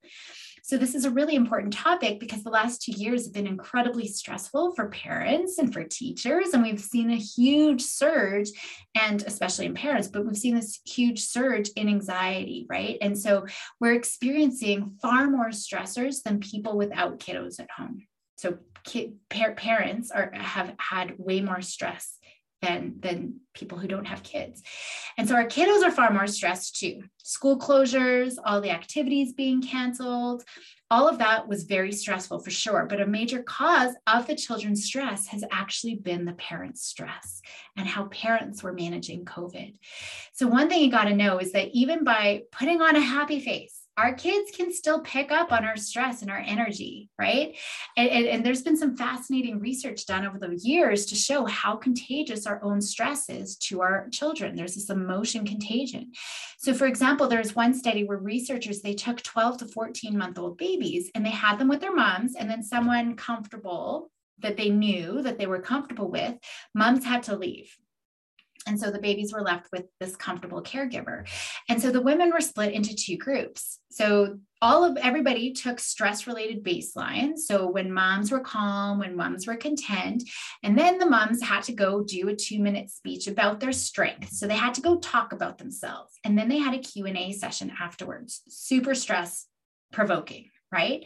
So, 0.68 0.78
this 0.78 0.96
is 0.96 1.06
a 1.06 1.12
really 1.12 1.36
important 1.36 1.72
topic 1.72 2.20
because 2.20 2.44
the 2.44 2.50
last 2.50 2.82
two 2.82 2.92
years 2.92 3.24
have 3.24 3.34
been 3.34 3.48
incredibly 3.48 4.06
stressful 4.06 4.76
for 4.76 4.90
parents 4.90 5.60
and 5.60 5.72
for 5.72 5.86
teachers. 5.86 6.50
And 6.50 6.62
we've 6.62 6.82
seen 6.82 7.10
a 7.10 7.16
huge 7.16 7.82
surge, 7.84 8.50
and 8.94 9.24
especially 9.24 9.68
in 9.68 9.76
parents, 9.76 10.10
but 10.10 10.26
we've 10.26 10.36
seen 10.36 10.56
this 10.56 10.82
huge 10.86 11.22
surge 11.22 11.70
in 11.78 11.88
anxiety, 11.88 12.66
right? 12.70 12.98
And 13.00 13.18
so, 13.18 13.46
we're 13.80 13.94
experiencing 13.94 14.98
far 15.02 15.30
more 15.30 15.52
stressors 15.52 16.22
than 16.22 16.42
people 16.42 16.78
without 16.78 17.22
kiddos 17.22 17.62
at 17.62 17.72
home. 17.72 18.06
So, 18.36 18.58
kid, 18.84 19.14
parents 19.30 20.12
are, 20.12 20.32
have 20.34 20.74
had 20.80 21.18
way 21.18 21.40
more 21.40 21.62
stress 21.62 22.18
than 22.62 22.96
than 23.00 23.40
people 23.54 23.78
who 23.78 23.88
don't 23.88 24.08
have 24.08 24.24
kids. 24.24 24.64
And 25.18 25.28
so 25.28 25.36
our 25.36 25.46
kiddos 25.46 25.84
are 25.84 25.92
far 25.92 26.12
more 26.12 26.28
stressed 26.28 26.78
too. 26.78 27.04
School 27.24 27.60
closures 27.60 28.36
all 28.44 28.62
the 28.62 28.72
activities 28.72 29.34
being 29.34 29.62
canceled 29.62 30.44
all 30.90 31.10
of 31.10 31.18
that 31.18 31.48
was 31.48 31.64
very 31.64 31.92
stressful 31.92 32.40
for 32.40 32.50
sure. 32.50 32.86
But 32.90 33.02
a 33.02 33.08
major 33.08 33.44
cause 33.44 33.94
of 34.08 34.26
the 34.26 34.36
children's 34.36 34.86
stress 34.86 35.28
has 35.28 35.44
actually 35.52 35.96
been 35.96 36.24
the 36.24 36.34
parents 36.34 36.86
stress 36.86 37.42
and 37.76 37.88
how 37.88 38.06
parents 38.06 38.64
were 38.64 38.72
managing 38.72 39.26
covid. 39.26 39.78
So 40.34 40.48
one 40.48 40.70
thing 40.70 40.82
you 40.82 40.92
got 40.92 41.06
to 41.06 41.16
know 41.16 41.40
is 41.40 41.52
that 41.52 41.70
even 41.74 42.04
by 42.04 42.44
putting 42.52 42.82
on 42.82 42.96
a 42.96 43.02
happy 43.02 43.42
face 43.42 43.77
our 43.98 44.14
kids 44.14 44.52
can 44.52 44.72
still 44.72 45.02
pick 45.02 45.32
up 45.32 45.52
on 45.52 45.66
our 45.66 45.76
stress 45.76 46.22
and 46.22 46.30
our 46.30 46.44
energy, 46.46 47.10
right? 47.18 47.56
And, 47.98 48.10
and, 48.10 48.26
and, 48.28 48.46
there's 48.46 48.62
been 48.62 48.78
some 48.78 48.96
fascinating 48.96 49.60
research 49.60 50.06
done 50.06 50.26
over 50.26 50.38
the 50.38 50.56
years 50.56 51.08
to 51.08 51.16
show 51.16 51.46
how 51.46 51.76
contagious 51.76 52.46
our 52.46 52.64
own 52.64 52.80
stress 52.80 53.28
is 53.28 53.58
to 53.58 53.82
our 53.82 54.08
children. 54.10 54.56
There's 54.56 54.76
this 54.76 54.92
emotion 54.92 55.46
contagion. 55.46 56.12
So, 56.60 56.76
for 56.76 56.86
example, 56.86 57.28
there's 57.28 57.56
one 57.56 57.74
study 57.74 58.04
where 58.04 58.20
researchers 58.20 58.82
they 58.82 58.94
took 58.94 59.22
12 59.24 59.58
to 59.58 59.66
14 59.66 60.16
month 60.16 60.38
old 60.38 60.58
babies 60.58 61.10
and 61.16 61.26
they 61.26 61.32
had 61.32 61.58
them 61.58 61.68
with 61.68 61.82
their 61.82 61.96
moms, 61.96 62.36
and 62.36 62.50
then 62.50 62.64
someone 62.64 63.16
comfortable 63.16 64.12
that 64.40 64.58
they 64.58 64.70
knew 64.70 65.24
that 65.24 65.40
they 65.40 65.48
were 65.48 65.60
comfortable 65.60 66.12
with, 66.12 66.36
moms 66.76 67.04
had 67.04 67.24
to 67.24 67.36
leave 67.36 67.76
and 68.68 68.80
so 68.80 68.92
the 68.92 69.00
babies 69.00 69.34
were 69.34 69.42
left 69.42 69.68
with 69.72 69.86
this 70.00 70.16
comfortable 70.16 70.62
caregiver. 70.62 71.28
And 71.70 71.82
so 71.82 71.92
the 71.92 72.02
women 72.02 72.32
were 72.32 72.42
split 72.42 72.74
into 72.74 72.96
two 72.96 73.18
groups. 73.18 73.80
So 73.90 74.40
all 74.62 74.84
of 74.84 74.98
everybody 74.98 75.54
took 75.54 75.80
stress 75.80 76.28
related 76.28 76.64
baselines. 76.64 77.40
So 77.40 77.70
when 77.70 77.92
moms 77.92 78.32
were 78.32 78.40
calm, 78.40 79.00
when 79.00 79.16
moms 79.16 79.48
were 79.48 79.56
content, 79.56 80.24
and 80.64 80.78
then 80.78 80.98
the 80.98 81.06
moms 81.06 81.42
had 81.42 81.64
to 81.64 81.74
go 81.74 82.04
do 82.04 82.30
a 82.30 82.34
2-minute 82.34 82.90
speech 82.90 83.28
about 83.28 83.60
their 83.60 83.72
strength. 83.72 84.30
So 84.30 84.48
they 84.48 84.56
had 84.56 84.74
to 84.76 84.82
go 84.82 84.98
talk 84.98 85.32
about 85.34 85.58
themselves. 85.58 86.14
And 86.24 86.38
then 86.38 86.50
they 86.50 86.58
had 86.58 86.74
a 86.74 86.80
Q&A 86.80 87.32
session 87.34 87.72
afterwards. 87.80 88.42
Super 88.48 88.96
stress 88.96 89.46
provoking 89.92 90.50
right? 90.72 91.06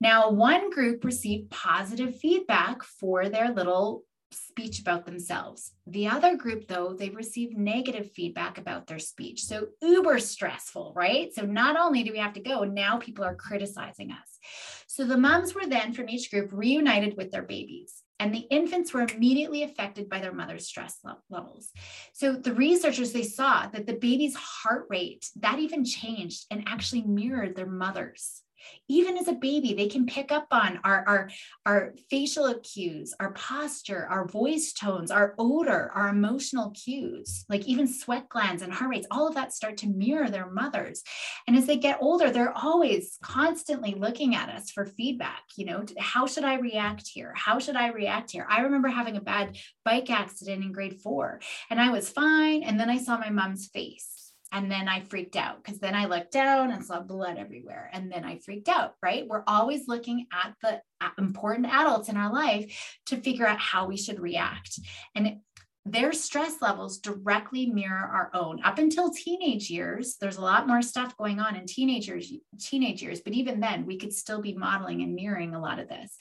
Now, 0.00 0.30
one 0.30 0.70
group 0.70 1.04
received 1.04 1.50
positive 1.50 2.16
feedback 2.16 2.82
for 2.82 3.28
their 3.28 3.52
little 3.52 4.04
speech 4.32 4.80
about 4.80 5.06
themselves. 5.06 5.72
The 5.86 6.08
other 6.08 6.36
group, 6.36 6.66
though, 6.66 6.92
they 6.92 7.10
received 7.10 7.56
negative 7.56 8.10
feedback 8.12 8.58
about 8.58 8.86
their 8.86 8.98
speech. 8.98 9.44
So, 9.44 9.68
uber 9.80 10.18
stressful, 10.18 10.92
right? 10.96 11.32
So, 11.34 11.42
not 11.42 11.76
only 11.76 12.02
do 12.02 12.12
we 12.12 12.18
have 12.18 12.34
to 12.34 12.40
go, 12.40 12.64
now 12.64 12.98
people 12.98 13.24
are 13.24 13.34
criticizing 13.34 14.10
us. 14.10 14.38
So, 14.86 15.04
the 15.04 15.16
moms 15.16 15.54
were 15.54 15.66
then 15.66 15.92
from 15.92 16.08
each 16.08 16.30
group 16.30 16.50
reunited 16.52 17.16
with 17.16 17.30
their 17.30 17.42
babies. 17.42 18.02
And 18.22 18.32
the 18.32 18.46
infants 18.50 18.94
were 18.94 19.02
immediately 19.02 19.64
affected 19.64 20.08
by 20.08 20.20
their 20.20 20.32
mother's 20.32 20.68
stress 20.68 21.00
levels. 21.28 21.72
So 22.12 22.34
the 22.34 22.54
researchers 22.54 23.12
they 23.12 23.24
saw 23.24 23.66
that 23.66 23.84
the 23.84 23.94
baby's 23.94 24.36
heart 24.36 24.86
rate 24.88 25.28
that 25.40 25.58
even 25.58 25.84
changed 25.84 26.46
and 26.48 26.62
actually 26.68 27.02
mirrored 27.02 27.56
their 27.56 27.66
mother's 27.66 28.42
even 28.88 29.16
as 29.16 29.28
a 29.28 29.32
baby 29.32 29.74
they 29.74 29.88
can 29.88 30.06
pick 30.06 30.32
up 30.32 30.46
on 30.50 30.78
our, 30.84 31.04
our 31.06 31.30
our 31.66 31.94
facial 32.10 32.52
cues 32.60 33.14
our 33.20 33.32
posture 33.32 34.06
our 34.10 34.26
voice 34.26 34.72
tones 34.72 35.10
our 35.10 35.34
odor 35.38 35.90
our 35.94 36.08
emotional 36.08 36.70
cues 36.70 37.44
like 37.48 37.66
even 37.66 37.86
sweat 37.86 38.28
glands 38.28 38.62
and 38.62 38.72
heart 38.72 38.90
rates 38.90 39.06
all 39.10 39.28
of 39.28 39.34
that 39.34 39.52
start 39.52 39.76
to 39.78 39.88
mirror 39.88 40.28
their 40.28 40.50
mothers. 40.50 41.02
And 41.46 41.56
as 41.56 41.66
they 41.66 41.76
get 41.76 41.98
older 42.00 42.30
they're 42.30 42.56
always 42.56 43.18
constantly 43.22 43.94
looking 43.94 44.34
at 44.34 44.48
us 44.48 44.70
for 44.70 44.84
feedback 44.84 45.42
you 45.56 45.64
know 45.64 45.84
how 45.98 46.26
should 46.26 46.44
i 46.44 46.54
react 46.54 47.08
here? 47.08 47.32
How 47.36 47.58
should 47.58 47.76
i 47.76 47.88
react 47.88 48.30
here? 48.30 48.46
I 48.48 48.60
remember 48.62 48.88
having 48.88 49.16
a 49.16 49.20
bad 49.20 49.56
bike 49.84 50.10
accident 50.10 50.64
in 50.64 50.72
grade 50.72 51.00
4 51.00 51.40
and 51.70 51.80
i 51.80 51.90
was 51.90 52.10
fine 52.10 52.62
and 52.62 52.78
then 52.78 52.90
i 52.90 52.98
saw 52.98 53.18
my 53.18 53.30
mom's 53.30 53.66
face 53.68 54.11
and 54.52 54.70
then 54.70 54.86
I 54.86 55.00
freaked 55.00 55.34
out 55.34 55.64
because 55.64 55.80
then 55.80 55.94
I 55.94 56.04
looked 56.04 56.32
down 56.32 56.70
and 56.70 56.84
saw 56.84 57.00
blood 57.00 57.38
everywhere. 57.38 57.88
And 57.92 58.12
then 58.12 58.24
I 58.24 58.38
freaked 58.38 58.68
out, 58.68 58.94
right? 59.02 59.26
We're 59.26 59.44
always 59.46 59.88
looking 59.88 60.26
at 60.32 60.54
the 60.62 60.82
important 61.18 61.66
adults 61.66 62.10
in 62.10 62.18
our 62.18 62.32
life 62.32 62.98
to 63.06 63.16
figure 63.16 63.46
out 63.46 63.58
how 63.58 63.86
we 63.86 63.96
should 63.96 64.20
react. 64.20 64.78
And 65.14 65.38
their 65.84 66.12
stress 66.12 66.62
levels 66.62 66.98
directly 66.98 67.66
mirror 67.66 67.96
our 67.96 68.30
own 68.34 68.62
up 68.62 68.78
until 68.78 69.10
teenage 69.10 69.68
years 69.68 70.16
there's 70.20 70.36
a 70.36 70.40
lot 70.40 70.68
more 70.68 70.80
stuff 70.80 71.16
going 71.16 71.40
on 71.40 71.56
in 71.56 71.66
teenagers 71.66 72.32
teenage 72.60 73.02
years 73.02 73.20
but 73.20 73.32
even 73.32 73.58
then 73.58 73.84
we 73.84 73.98
could 73.98 74.12
still 74.12 74.40
be 74.40 74.54
modeling 74.54 75.02
and 75.02 75.12
mirroring 75.12 75.56
a 75.56 75.60
lot 75.60 75.80
of 75.80 75.88
this 75.88 76.16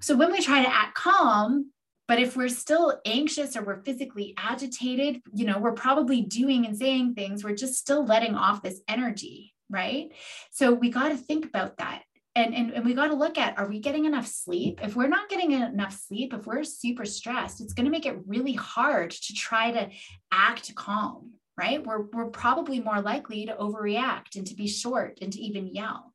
so 0.00 0.14
when 0.14 0.30
we 0.30 0.40
try 0.40 0.62
to 0.62 0.72
act 0.72 0.94
calm 0.94 1.72
but 2.06 2.18
if 2.18 2.36
we're 2.36 2.48
still 2.48 3.00
anxious 3.06 3.56
or 3.56 3.62
we're 3.62 3.82
physically 3.82 4.34
agitated, 4.36 5.22
you 5.32 5.46
know, 5.46 5.58
we're 5.58 5.72
probably 5.72 6.22
doing 6.22 6.66
and 6.66 6.76
saying 6.76 7.14
things, 7.14 7.42
we're 7.42 7.54
just 7.54 7.74
still 7.74 8.04
letting 8.04 8.34
off 8.34 8.62
this 8.62 8.80
energy, 8.88 9.54
right? 9.70 10.08
So 10.50 10.72
we 10.72 10.90
got 10.90 11.08
to 11.10 11.16
think 11.16 11.46
about 11.46 11.78
that. 11.78 12.02
And, 12.36 12.54
and, 12.54 12.72
and 12.72 12.84
we 12.84 12.94
got 12.94 13.08
to 13.08 13.14
look 13.14 13.38
at 13.38 13.58
are 13.58 13.68
we 13.68 13.78
getting 13.78 14.06
enough 14.06 14.26
sleep? 14.26 14.80
If 14.82 14.96
we're 14.96 15.06
not 15.06 15.28
getting 15.28 15.52
enough 15.52 15.96
sleep, 15.96 16.34
if 16.34 16.46
we're 16.46 16.64
super 16.64 17.04
stressed, 17.04 17.60
it's 17.60 17.74
going 17.74 17.84
to 17.84 17.92
make 17.92 18.06
it 18.06 18.18
really 18.26 18.54
hard 18.54 19.12
to 19.12 19.34
try 19.34 19.70
to 19.70 19.88
act 20.32 20.74
calm, 20.74 21.30
right? 21.56 21.84
We're, 21.84 22.02
we're 22.12 22.30
probably 22.30 22.80
more 22.80 23.00
likely 23.00 23.46
to 23.46 23.54
overreact 23.54 24.34
and 24.34 24.46
to 24.48 24.54
be 24.54 24.66
short 24.66 25.18
and 25.22 25.32
to 25.32 25.40
even 25.40 25.68
yell 25.68 26.12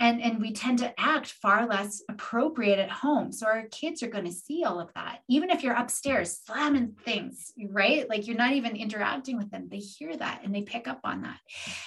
and 0.00 0.20
and 0.22 0.40
we 0.40 0.52
tend 0.52 0.78
to 0.78 1.00
act 1.00 1.28
far 1.28 1.66
less 1.66 2.02
appropriate 2.08 2.78
at 2.78 2.90
home. 2.90 3.32
So 3.32 3.46
our 3.46 3.64
kids 3.70 4.02
are 4.02 4.08
going 4.08 4.24
to 4.24 4.32
see 4.32 4.64
all 4.64 4.80
of 4.80 4.92
that. 4.94 5.20
Even 5.28 5.50
if 5.50 5.62
you're 5.62 5.74
upstairs 5.74 6.40
slamming 6.44 6.96
things 7.04 7.52
right? 7.70 8.08
Like 8.08 8.26
you're 8.26 8.36
not 8.36 8.52
even 8.52 8.76
interacting 8.76 9.36
with 9.36 9.50
them 9.50 9.68
they 9.70 9.78
hear 9.78 10.16
that 10.16 10.40
and 10.44 10.54
they 10.54 10.62
pick 10.62 10.88
up 10.88 11.00
on 11.04 11.22
that. 11.22 11.38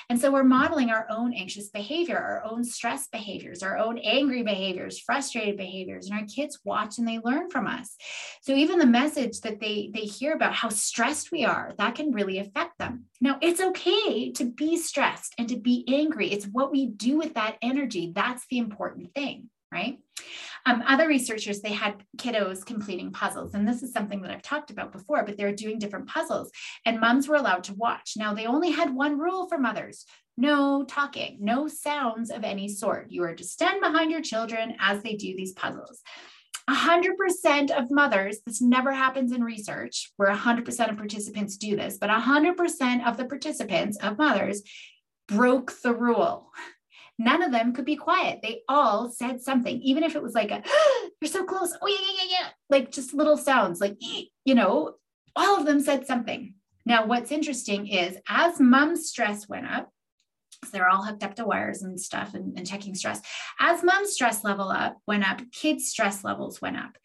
And 0.09 0.19
so 0.19 0.31
we're 0.31 0.43
modeling 0.43 0.89
our 0.89 1.07
own 1.09 1.33
anxious 1.33 1.69
behavior 1.69 2.17
our 2.17 2.43
own 2.49 2.63
stress 2.63 3.07
behaviors 3.07 3.63
our 3.63 3.77
own 3.77 3.97
angry 3.99 4.43
behaviors 4.43 4.99
frustrated 4.99 5.57
behaviors 5.57 6.09
and 6.09 6.19
our 6.19 6.25
kids 6.25 6.59
watch 6.63 6.97
and 6.97 7.07
they 7.07 7.19
learn 7.23 7.49
from 7.49 7.67
us. 7.67 7.95
So 8.41 8.53
even 8.53 8.79
the 8.79 8.85
message 8.85 9.41
that 9.41 9.59
they 9.59 9.91
they 9.93 10.01
hear 10.01 10.33
about 10.33 10.53
how 10.53 10.69
stressed 10.69 11.31
we 11.31 11.45
are 11.45 11.73
that 11.77 11.95
can 11.95 12.11
really 12.11 12.39
affect 12.39 12.77
them 12.77 13.05
now 13.19 13.37
it's 13.41 13.61
okay 13.61 14.31
to 14.31 14.45
be 14.45 14.77
stressed 14.77 15.33
and 15.37 15.49
to 15.49 15.57
be 15.57 15.85
angry 15.87 16.31
it's 16.31 16.45
what 16.45 16.71
we 16.71 16.87
do 16.87 17.17
with 17.17 17.33
that 17.35 17.57
energy 17.61 18.11
that's 18.15 18.45
the 18.49 18.57
important 18.57 19.13
thing, 19.13 19.49
right? 19.71 19.99
Um, 20.65 20.83
other 20.85 21.07
researchers, 21.07 21.61
they 21.61 21.71
had 21.71 22.03
kiddos 22.17 22.65
completing 22.65 23.11
puzzles. 23.11 23.53
And 23.53 23.67
this 23.67 23.83
is 23.83 23.93
something 23.93 24.21
that 24.21 24.31
I've 24.31 24.41
talked 24.41 24.71
about 24.71 24.91
before, 24.91 25.23
but 25.23 25.37
they're 25.37 25.55
doing 25.55 25.79
different 25.79 26.07
puzzles 26.07 26.51
and 26.85 26.99
moms 26.99 27.27
were 27.27 27.35
allowed 27.35 27.63
to 27.65 27.75
watch. 27.75 28.13
Now, 28.17 28.33
they 28.33 28.47
only 28.47 28.71
had 28.71 28.93
one 28.93 29.17
rule 29.17 29.47
for 29.47 29.57
mothers 29.57 30.05
no 30.37 30.83
talking, 30.83 31.37
no 31.41 31.67
sounds 31.67 32.29
of 32.29 32.43
any 32.43 32.69
sort. 32.69 33.07
You 33.09 33.23
are 33.23 33.33
to 33.33 33.43
stand 33.43 33.81
behind 33.81 34.11
your 34.11 34.21
children 34.21 34.75
as 34.79 35.01
they 35.01 35.15
do 35.15 35.35
these 35.35 35.53
puzzles. 35.53 36.01
100% 36.69 37.71
of 37.71 37.91
mothers, 37.91 38.39
this 38.45 38.61
never 38.61 38.91
happens 38.91 39.31
in 39.31 39.43
research 39.43 40.11
where 40.17 40.33
100% 40.33 40.89
of 40.89 40.97
participants 40.97 41.57
do 41.57 41.75
this, 41.75 41.97
but 41.97 42.09
100% 42.09 43.07
of 43.07 43.17
the 43.17 43.25
participants 43.25 43.97
of 43.97 44.17
mothers 44.17 44.63
broke 45.27 45.73
the 45.81 45.93
rule. 45.93 46.51
None 47.19 47.41
of 47.41 47.51
them 47.51 47.73
could 47.73 47.85
be 47.85 47.95
quiet. 47.95 48.39
They 48.43 48.61
all 48.67 49.09
said 49.09 49.41
something, 49.41 49.81
even 49.81 50.03
if 50.03 50.15
it 50.15 50.21
was 50.21 50.35
like 50.35 50.51
a, 50.51 50.61
you're 51.21 51.31
so 51.31 51.45
close. 51.45 51.73
Oh, 51.81 51.87
yeah, 51.87 51.95
yeah, 52.01 52.21
yeah, 52.21 52.37
yeah. 52.39 52.47
Like 52.69 52.91
just 52.91 53.13
little 53.13 53.37
sounds, 53.37 53.79
like, 53.79 53.97
you 54.45 54.55
know, 54.55 54.95
all 55.35 55.57
of 55.57 55.65
them 55.65 55.79
said 55.79 56.05
something. 56.05 56.53
Now, 56.85 57.05
what's 57.05 57.31
interesting 57.31 57.87
is 57.87 58.17
as 58.27 58.59
mom's 58.59 59.07
stress 59.07 59.47
went 59.47 59.67
up, 59.67 59.91
so 60.67 60.71
they're 60.73 60.89
all 60.89 61.03
hooked 61.03 61.23
up 61.23 61.35
to 61.35 61.45
wires 61.45 61.81
and 61.81 61.99
stuff 61.99 62.33
and, 62.33 62.57
and 62.57 62.67
checking 62.67 62.95
stress. 62.95 63.21
As 63.59 63.83
mom's 63.83 64.13
stress 64.13 64.43
level 64.43 64.69
up 64.69 64.97
went 65.07 65.29
up, 65.29 65.41
kids' 65.51 65.89
stress 65.89 66.23
levels 66.23 66.61
went 66.61 66.77
up. 66.77 66.97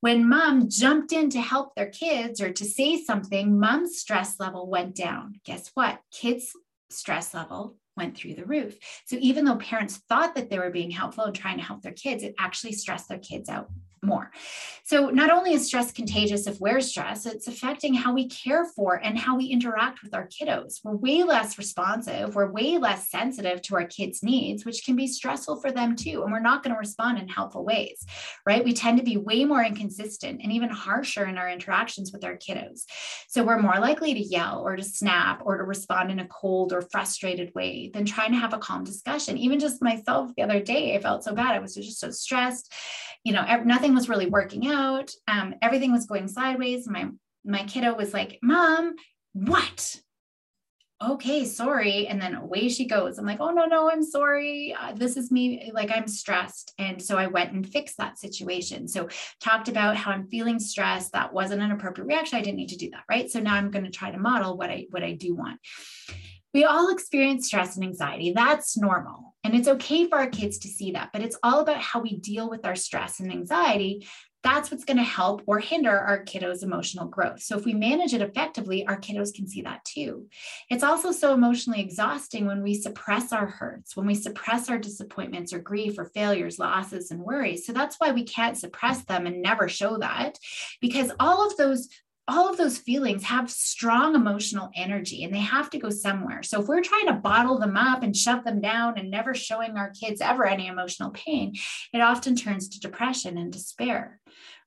When 0.00 0.28
mom 0.28 0.68
jumped 0.68 1.12
in 1.12 1.30
to 1.30 1.40
help 1.40 1.74
their 1.74 1.90
kids 1.90 2.40
or 2.40 2.52
to 2.52 2.64
say 2.64 3.02
something, 3.02 3.58
mom's 3.58 3.98
stress 3.98 4.38
level 4.38 4.68
went 4.68 4.94
down. 4.94 5.40
Guess 5.44 5.70
what? 5.74 6.00
Kids' 6.12 6.52
stress 6.90 7.34
level 7.34 7.76
went 7.96 8.16
through 8.16 8.34
the 8.34 8.44
roof. 8.44 8.78
So 9.06 9.16
even 9.18 9.44
though 9.44 9.56
parents 9.56 10.00
thought 10.08 10.34
that 10.36 10.50
they 10.50 10.58
were 10.58 10.70
being 10.70 10.90
helpful 10.90 11.24
and 11.24 11.34
trying 11.34 11.58
to 11.58 11.64
help 11.64 11.82
their 11.82 11.92
kids, 11.92 12.22
it 12.22 12.34
actually 12.38 12.72
stressed 12.72 13.08
their 13.08 13.18
kids 13.18 13.48
out 13.48 13.70
more. 14.02 14.30
So, 14.84 15.10
not 15.10 15.30
only 15.30 15.52
is 15.52 15.66
stress 15.66 15.92
contagious 15.92 16.46
if 16.46 16.60
we're 16.60 16.80
stressed, 16.80 17.26
it's 17.26 17.48
affecting 17.48 17.94
how 17.94 18.12
we 18.12 18.28
care 18.28 18.64
for 18.64 18.94
and 18.94 19.18
how 19.18 19.36
we 19.36 19.46
interact 19.46 20.02
with 20.02 20.14
our 20.14 20.28
kiddos. 20.28 20.80
We're 20.82 20.96
way 20.96 21.22
less 21.22 21.58
responsive, 21.58 22.34
we're 22.34 22.50
way 22.50 22.78
less 22.78 23.10
sensitive 23.10 23.62
to 23.62 23.76
our 23.76 23.86
kids' 23.86 24.22
needs, 24.22 24.64
which 24.64 24.84
can 24.84 24.96
be 24.96 25.06
stressful 25.06 25.60
for 25.60 25.70
them 25.70 25.96
too. 25.96 26.22
And 26.22 26.32
we're 26.32 26.40
not 26.40 26.62
going 26.62 26.74
to 26.74 26.78
respond 26.78 27.18
in 27.18 27.28
helpful 27.28 27.64
ways, 27.64 28.04
right? 28.46 28.64
We 28.64 28.72
tend 28.72 28.98
to 28.98 29.04
be 29.04 29.16
way 29.16 29.44
more 29.44 29.62
inconsistent 29.62 30.40
and 30.42 30.52
even 30.52 30.70
harsher 30.70 31.26
in 31.26 31.38
our 31.38 31.50
interactions 31.50 32.12
with 32.12 32.24
our 32.24 32.36
kiddos. 32.36 32.82
So, 33.28 33.44
we're 33.44 33.60
more 33.60 33.78
likely 33.78 34.14
to 34.14 34.20
yell 34.20 34.62
or 34.64 34.76
to 34.76 34.84
snap 34.84 35.42
or 35.44 35.58
to 35.58 35.64
respond 35.64 36.10
in 36.10 36.20
a 36.20 36.28
cold 36.28 36.72
or 36.72 36.82
frustrated 36.82 37.54
way 37.54 37.90
than 37.92 38.04
trying 38.04 38.32
to 38.32 38.38
have 38.38 38.54
a 38.54 38.58
calm 38.58 38.84
discussion. 38.84 39.38
Even 39.38 39.58
just 39.58 39.82
myself 39.82 40.30
the 40.36 40.42
other 40.42 40.60
day, 40.60 40.94
I 40.94 41.00
felt 41.00 41.24
so 41.24 41.34
bad. 41.34 41.54
I 41.54 41.58
was 41.58 41.74
just 41.74 42.00
so 42.00 42.10
stressed. 42.10 42.72
You 43.24 43.32
know, 43.32 43.44
nothing 43.64 43.87
nothing 43.88 43.94
was 43.94 44.08
really 44.08 44.26
working 44.26 44.66
out. 44.68 45.10
Um, 45.26 45.54
everything 45.62 45.92
was 45.92 46.06
going 46.06 46.28
sideways. 46.28 46.86
My 46.88 47.08
my 47.44 47.64
kiddo 47.64 47.94
was 47.94 48.12
like, 48.12 48.38
"Mom, 48.42 48.94
what?" 49.32 49.96
Okay, 51.00 51.44
sorry. 51.44 52.08
And 52.08 52.20
then 52.20 52.34
away 52.34 52.68
she 52.68 52.86
goes. 52.86 53.18
I'm 53.18 53.24
like, 53.24 53.40
"Oh 53.40 53.50
no, 53.50 53.64
no, 53.64 53.90
I'm 53.90 54.02
sorry. 54.02 54.76
Uh, 54.78 54.92
this 54.92 55.16
is 55.16 55.30
me. 55.30 55.70
Like 55.72 55.90
I'm 55.90 56.06
stressed." 56.06 56.74
And 56.78 57.00
so 57.00 57.16
I 57.16 57.28
went 57.28 57.52
and 57.52 57.66
fixed 57.66 57.96
that 57.96 58.18
situation. 58.18 58.88
So 58.88 59.08
talked 59.40 59.68
about 59.68 59.96
how 59.96 60.10
I'm 60.10 60.28
feeling 60.28 60.58
stressed. 60.58 61.12
That 61.12 61.32
wasn't 61.32 61.62
an 61.62 61.72
appropriate 61.72 62.08
reaction. 62.08 62.38
I 62.38 62.42
didn't 62.42 62.56
need 62.56 62.70
to 62.70 62.76
do 62.76 62.90
that, 62.90 63.04
right? 63.08 63.30
So 63.30 63.40
now 63.40 63.54
I'm 63.54 63.70
going 63.70 63.84
to 63.84 63.90
try 63.90 64.10
to 64.10 64.18
model 64.18 64.58
what 64.58 64.70
I 64.70 64.86
what 64.90 65.02
I 65.02 65.12
do 65.12 65.34
want. 65.34 65.60
We 66.58 66.64
all 66.64 66.90
experience 66.90 67.46
stress 67.46 67.76
and 67.76 67.84
anxiety. 67.84 68.32
That's 68.32 68.76
normal. 68.76 69.36
And 69.44 69.54
it's 69.54 69.68
okay 69.68 70.08
for 70.08 70.18
our 70.18 70.26
kids 70.26 70.58
to 70.58 70.68
see 70.68 70.90
that, 70.90 71.10
but 71.12 71.22
it's 71.22 71.38
all 71.44 71.60
about 71.60 71.80
how 71.80 72.00
we 72.00 72.16
deal 72.16 72.50
with 72.50 72.66
our 72.66 72.74
stress 72.74 73.20
and 73.20 73.30
anxiety. 73.30 74.08
That's 74.42 74.68
what's 74.68 74.84
going 74.84 74.96
to 74.96 75.04
help 75.04 75.42
or 75.46 75.60
hinder 75.60 75.96
our 75.96 76.24
kiddos' 76.24 76.64
emotional 76.64 77.06
growth. 77.06 77.42
So, 77.42 77.56
if 77.56 77.64
we 77.64 77.74
manage 77.74 78.12
it 78.12 78.22
effectively, 78.22 78.84
our 78.88 78.98
kiddos 78.98 79.32
can 79.32 79.46
see 79.46 79.62
that 79.62 79.84
too. 79.84 80.26
It's 80.68 80.82
also 80.82 81.12
so 81.12 81.32
emotionally 81.32 81.80
exhausting 81.80 82.46
when 82.46 82.64
we 82.64 82.74
suppress 82.74 83.32
our 83.32 83.46
hurts, 83.46 83.96
when 83.96 84.06
we 84.06 84.16
suppress 84.16 84.68
our 84.68 84.78
disappointments 84.78 85.52
or 85.52 85.60
grief 85.60 85.96
or 85.96 86.06
failures, 86.06 86.58
losses, 86.58 87.12
and 87.12 87.20
worries. 87.20 87.66
So, 87.66 87.72
that's 87.72 88.00
why 88.00 88.10
we 88.10 88.24
can't 88.24 88.58
suppress 88.58 89.04
them 89.04 89.28
and 89.28 89.42
never 89.42 89.68
show 89.68 89.98
that 89.98 90.38
because 90.80 91.12
all 91.20 91.46
of 91.46 91.56
those 91.56 91.88
all 92.28 92.48
of 92.48 92.58
those 92.58 92.76
feelings 92.76 93.24
have 93.24 93.50
strong 93.50 94.14
emotional 94.14 94.70
energy 94.76 95.24
and 95.24 95.34
they 95.34 95.40
have 95.40 95.70
to 95.70 95.78
go 95.78 95.88
somewhere. 95.88 96.42
So 96.42 96.60
if 96.60 96.68
we're 96.68 96.82
trying 96.82 97.06
to 97.06 97.14
bottle 97.14 97.58
them 97.58 97.76
up 97.76 98.02
and 98.02 98.14
shove 98.14 98.44
them 98.44 98.60
down 98.60 98.98
and 98.98 99.10
never 99.10 99.34
showing 99.34 99.76
our 99.76 99.90
kids 99.90 100.20
ever 100.20 100.46
any 100.46 100.66
emotional 100.66 101.10
pain, 101.10 101.54
it 101.94 102.00
often 102.00 102.36
turns 102.36 102.68
to 102.68 102.80
depression 102.80 103.38
and 103.38 103.50
despair, 103.50 104.20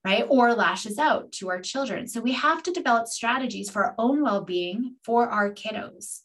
right? 0.04 0.26
Or 0.28 0.56
lashes 0.56 0.98
out 0.98 1.32
to 1.34 1.50
our 1.50 1.62
children. 1.62 2.08
So 2.08 2.20
we 2.20 2.34
have 2.34 2.64
to 2.64 2.72
develop 2.72 3.08
strategies 3.08 3.70
for 3.70 3.86
our 3.86 3.96
own 4.00 4.24
well 4.24 4.42
being 4.42 4.96
for 5.06 5.30
our 5.30 5.54
kiddos. 5.54 6.22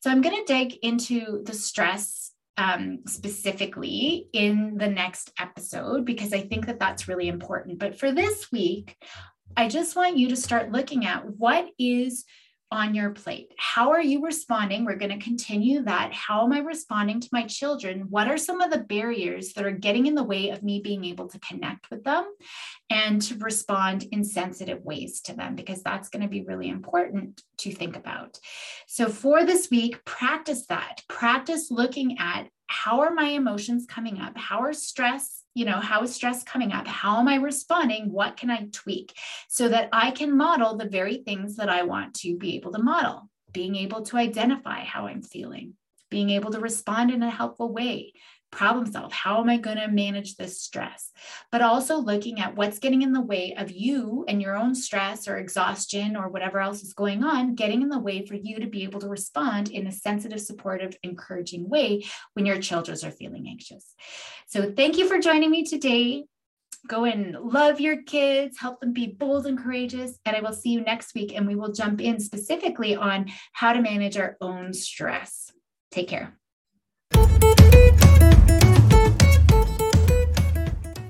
So 0.00 0.10
I'm 0.10 0.22
going 0.22 0.36
to 0.36 0.52
dig 0.52 0.76
into 0.82 1.42
the 1.44 1.54
stress 1.54 2.30
um, 2.58 3.00
specifically 3.06 4.28
in 4.32 4.76
the 4.78 4.88
next 4.88 5.32
episode 5.38 6.04
because 6.04 6.32
I 6.32 6.40
think 6.40 6.66
that 6.66 6.78
that's 6.78 7.08
really 7.08 7.28
important. 7.28 7.78
But 7.78 7.98
for 7.98 8.12
this 8.12 8.50
week, 8.50 8.96
I 9.58 9.68
just 9.68 9.96
want 9.96 10.18
you 10.18 10.28
to 10.28 10.36
start 10.36 10.70
looking 10.70 11.06
at 11.06 11.24
what 11.24 11.70
is 11.78 12.26
on 12.70 12.94
your 12.94 13.10
plate. 13.10 13.54
How 13.56 13.92
are 13.92 14.02
you 14.02 14.22
responding? 14.22 14.84
We're 14.84 14.96
going 14.96 15.18
to 15.18 15.24
continue 15.24 15.82
that. 15.84 16.12
How 16.12 16.44
am 16.44 16.52
I 16.52 16.58
responding 16.58 17.20
to 17.20 17.28
my 17.32 17.44
children? 17.44 18.06
What 18.10 18.28
are 18.28 18.36
some 18.36 18.60
of 18.60 18.70
the 18.70 18.80
barriers 18.80 19.54
that 19.54 19.64
are 19.64 19.70
getting 19.70 20.06
in 20.06 20.14
the 20.14 20.24
way 20.24 20.50
of 20.50 20.62
me 20.62 20.80
being 20.80 21.04
able 21.06 21.28
to 21.28 21.38
connect 21.38 21.90
with 21.90 22.04
them 22.04 22.26
and 22.90 23.22
to 23.22 23.36
respond 23.36 24.06
in 24.12 24.24
sensitive 24.24 24.82
ways 24.82 25.22
to 25.22 25.32
them? 25.32 25.54
Because 25.54 25.82
that's 25.82 26.10
going 26.10 26.22
to 26.22 26.28
be 26.28 26.42
really 26.42 26.68
important 26.68 27.42
to 27.58 27.72
think 27.72 27.96
about. 27.96 28.38
So, 28.88 29.08
for 29.08 29.44
this 29.44 29.70
week, 29.70 30.04
practice 30.04 30.66
that. 30.66 31.02
Practice 31.08 31.70
looking 31.70 32.18
at 32.18 32.48
how 32.66 33.00
are 33.00 33.14
my 33.14 33.28
emotions 33.28 33.86
coming 33.88 34.20
up? 34.20 34.36
How 34.36 34.60
are 34.60 34.72
stress 34.72 35.44
you 35.56 35.64
know, 35.64 35.80
how 35.80 36.02
is 36.02 36.14
stress 36.14 36.44
coming 36.44 36.72
up? 36.72 36.86
How 36.86 37.18
am 37.18 37.28
I 37.28 37.36
responding? 37.36 38.12
What 38.12 38.36
can 38.36 38.50
I 38.50 38.68
tweak 38.72 39.14
so 39.48 39.70
that 39.70 39.88
I 39.90 40.10
can 40.10 40.36
model 40.36 40.76
the 40.76 40.84
very 40.84 41.16
things 41.16 41.56
that 41.56 41.70
I 41.70 41.82
want 41.84 42.12
to 42.16 42.36
be 42.36 42.56
able 42.56 42.72
to 42.72 42.82
model? 42.82 43.30
Being 43.52 43.74
able 43.74 44.02
to 44.02 44.18
identify 44.18 44.80
how 44.80 45.06
I'm 45.06 45.22
feeling, 45.22 45.72
being 46.10 46.30
able 46.30 46.50
to 46.52 46.60
respond 46.60 47.10
in 47.10 47.22
a 47.22 47.30
helpful 47.30 47.72
way, 47.72 48.12
problem 48.52 48.90
solve. 48.90 49.12
How 49.12 49.40
am 49.40 49.48
I 49.48 49.58
going 49.58 49.76
to 49.76 49.88
manage 49.88 50.36
this 50.36 50.62
stress? 50.62 51.12
But 51.52 51.62
also 51.62 51.98
looking 51.98 52.40
at 52.40 52.56
what's 52.56 52.78
getting 52.78 53.02
in 53.02 53.12
the 53.12 53.20
way 53.20 53.54
of 53.56 53.70
you 53.70 54.24
and 54.28 54.40
your 54.40 54.56
own 54.56 54.74
stress 54.74 55.28
or 55.28 55.36
exhaustion 55.36 56.16
or 56.16 56.28
whatever 56.28 56.60
else 56.60 56.82
is 56.82 56.94
going 56.94 57.24
on, 57.24 57.54
getting 57.54 57.82
in 57.82 57.88
the 57.88 57.98
way 57.98 58.24
for 58.24 58.34
you 58.34 58.60
to 58.60 58.66
be 58.66 58.84
able 58.84 59.00
to 59.00 59.08
respond 59.08 59.70
in 59.70 59.86
a 59.86 59.92
sensitive, 59.92 60.40
supportive, 60.40 60.96
encouraging 61.02 61.68
way 61.68 62.04
when 62.34 62.46
your 62.46 62.58
children 62.58 62.96
are 63.04 63.10
feeling 63.10 63.46
anxious. 63.48 63.94
So 64.46 64.72
thank 64.72 64.96
you 64.96 65.06
for 65.06 65.18
joining 65.18 65.50
me 65.50 65.64
today. 65.64 66.24
Go 66.88 67.04
and 67.04 67.34
love 67.34 67.80
your 67.80 68.02
kids, 68.02 68.58
help 68.60 68.80
them 68.80 68.92
be 68.92 69.08
bold 69.08 69.46
and 69.46 69.58
courageous. 69.58 70.18
And 70.24 70.36
I 70.36 70.40
will 70.40 70.52
see 70.52 70.70
you 70.70 70.82
next 70.82 71.14
week. 71.14 71.34
And 71.34 71.46
we 71.46 71.56
will 71.56 71.72
jump 71.72 72.00
in 72.00 72.20
specifically 72.20 72.94
on 72.94 73.26
how 73.52 73.72
to 73.72 73.82
manage 73.82 74.16
our 74.16 74.36
own 74.40 74.72
stress. 74.72 75.45
Take 75.96 76.08
care. 76.08 76.36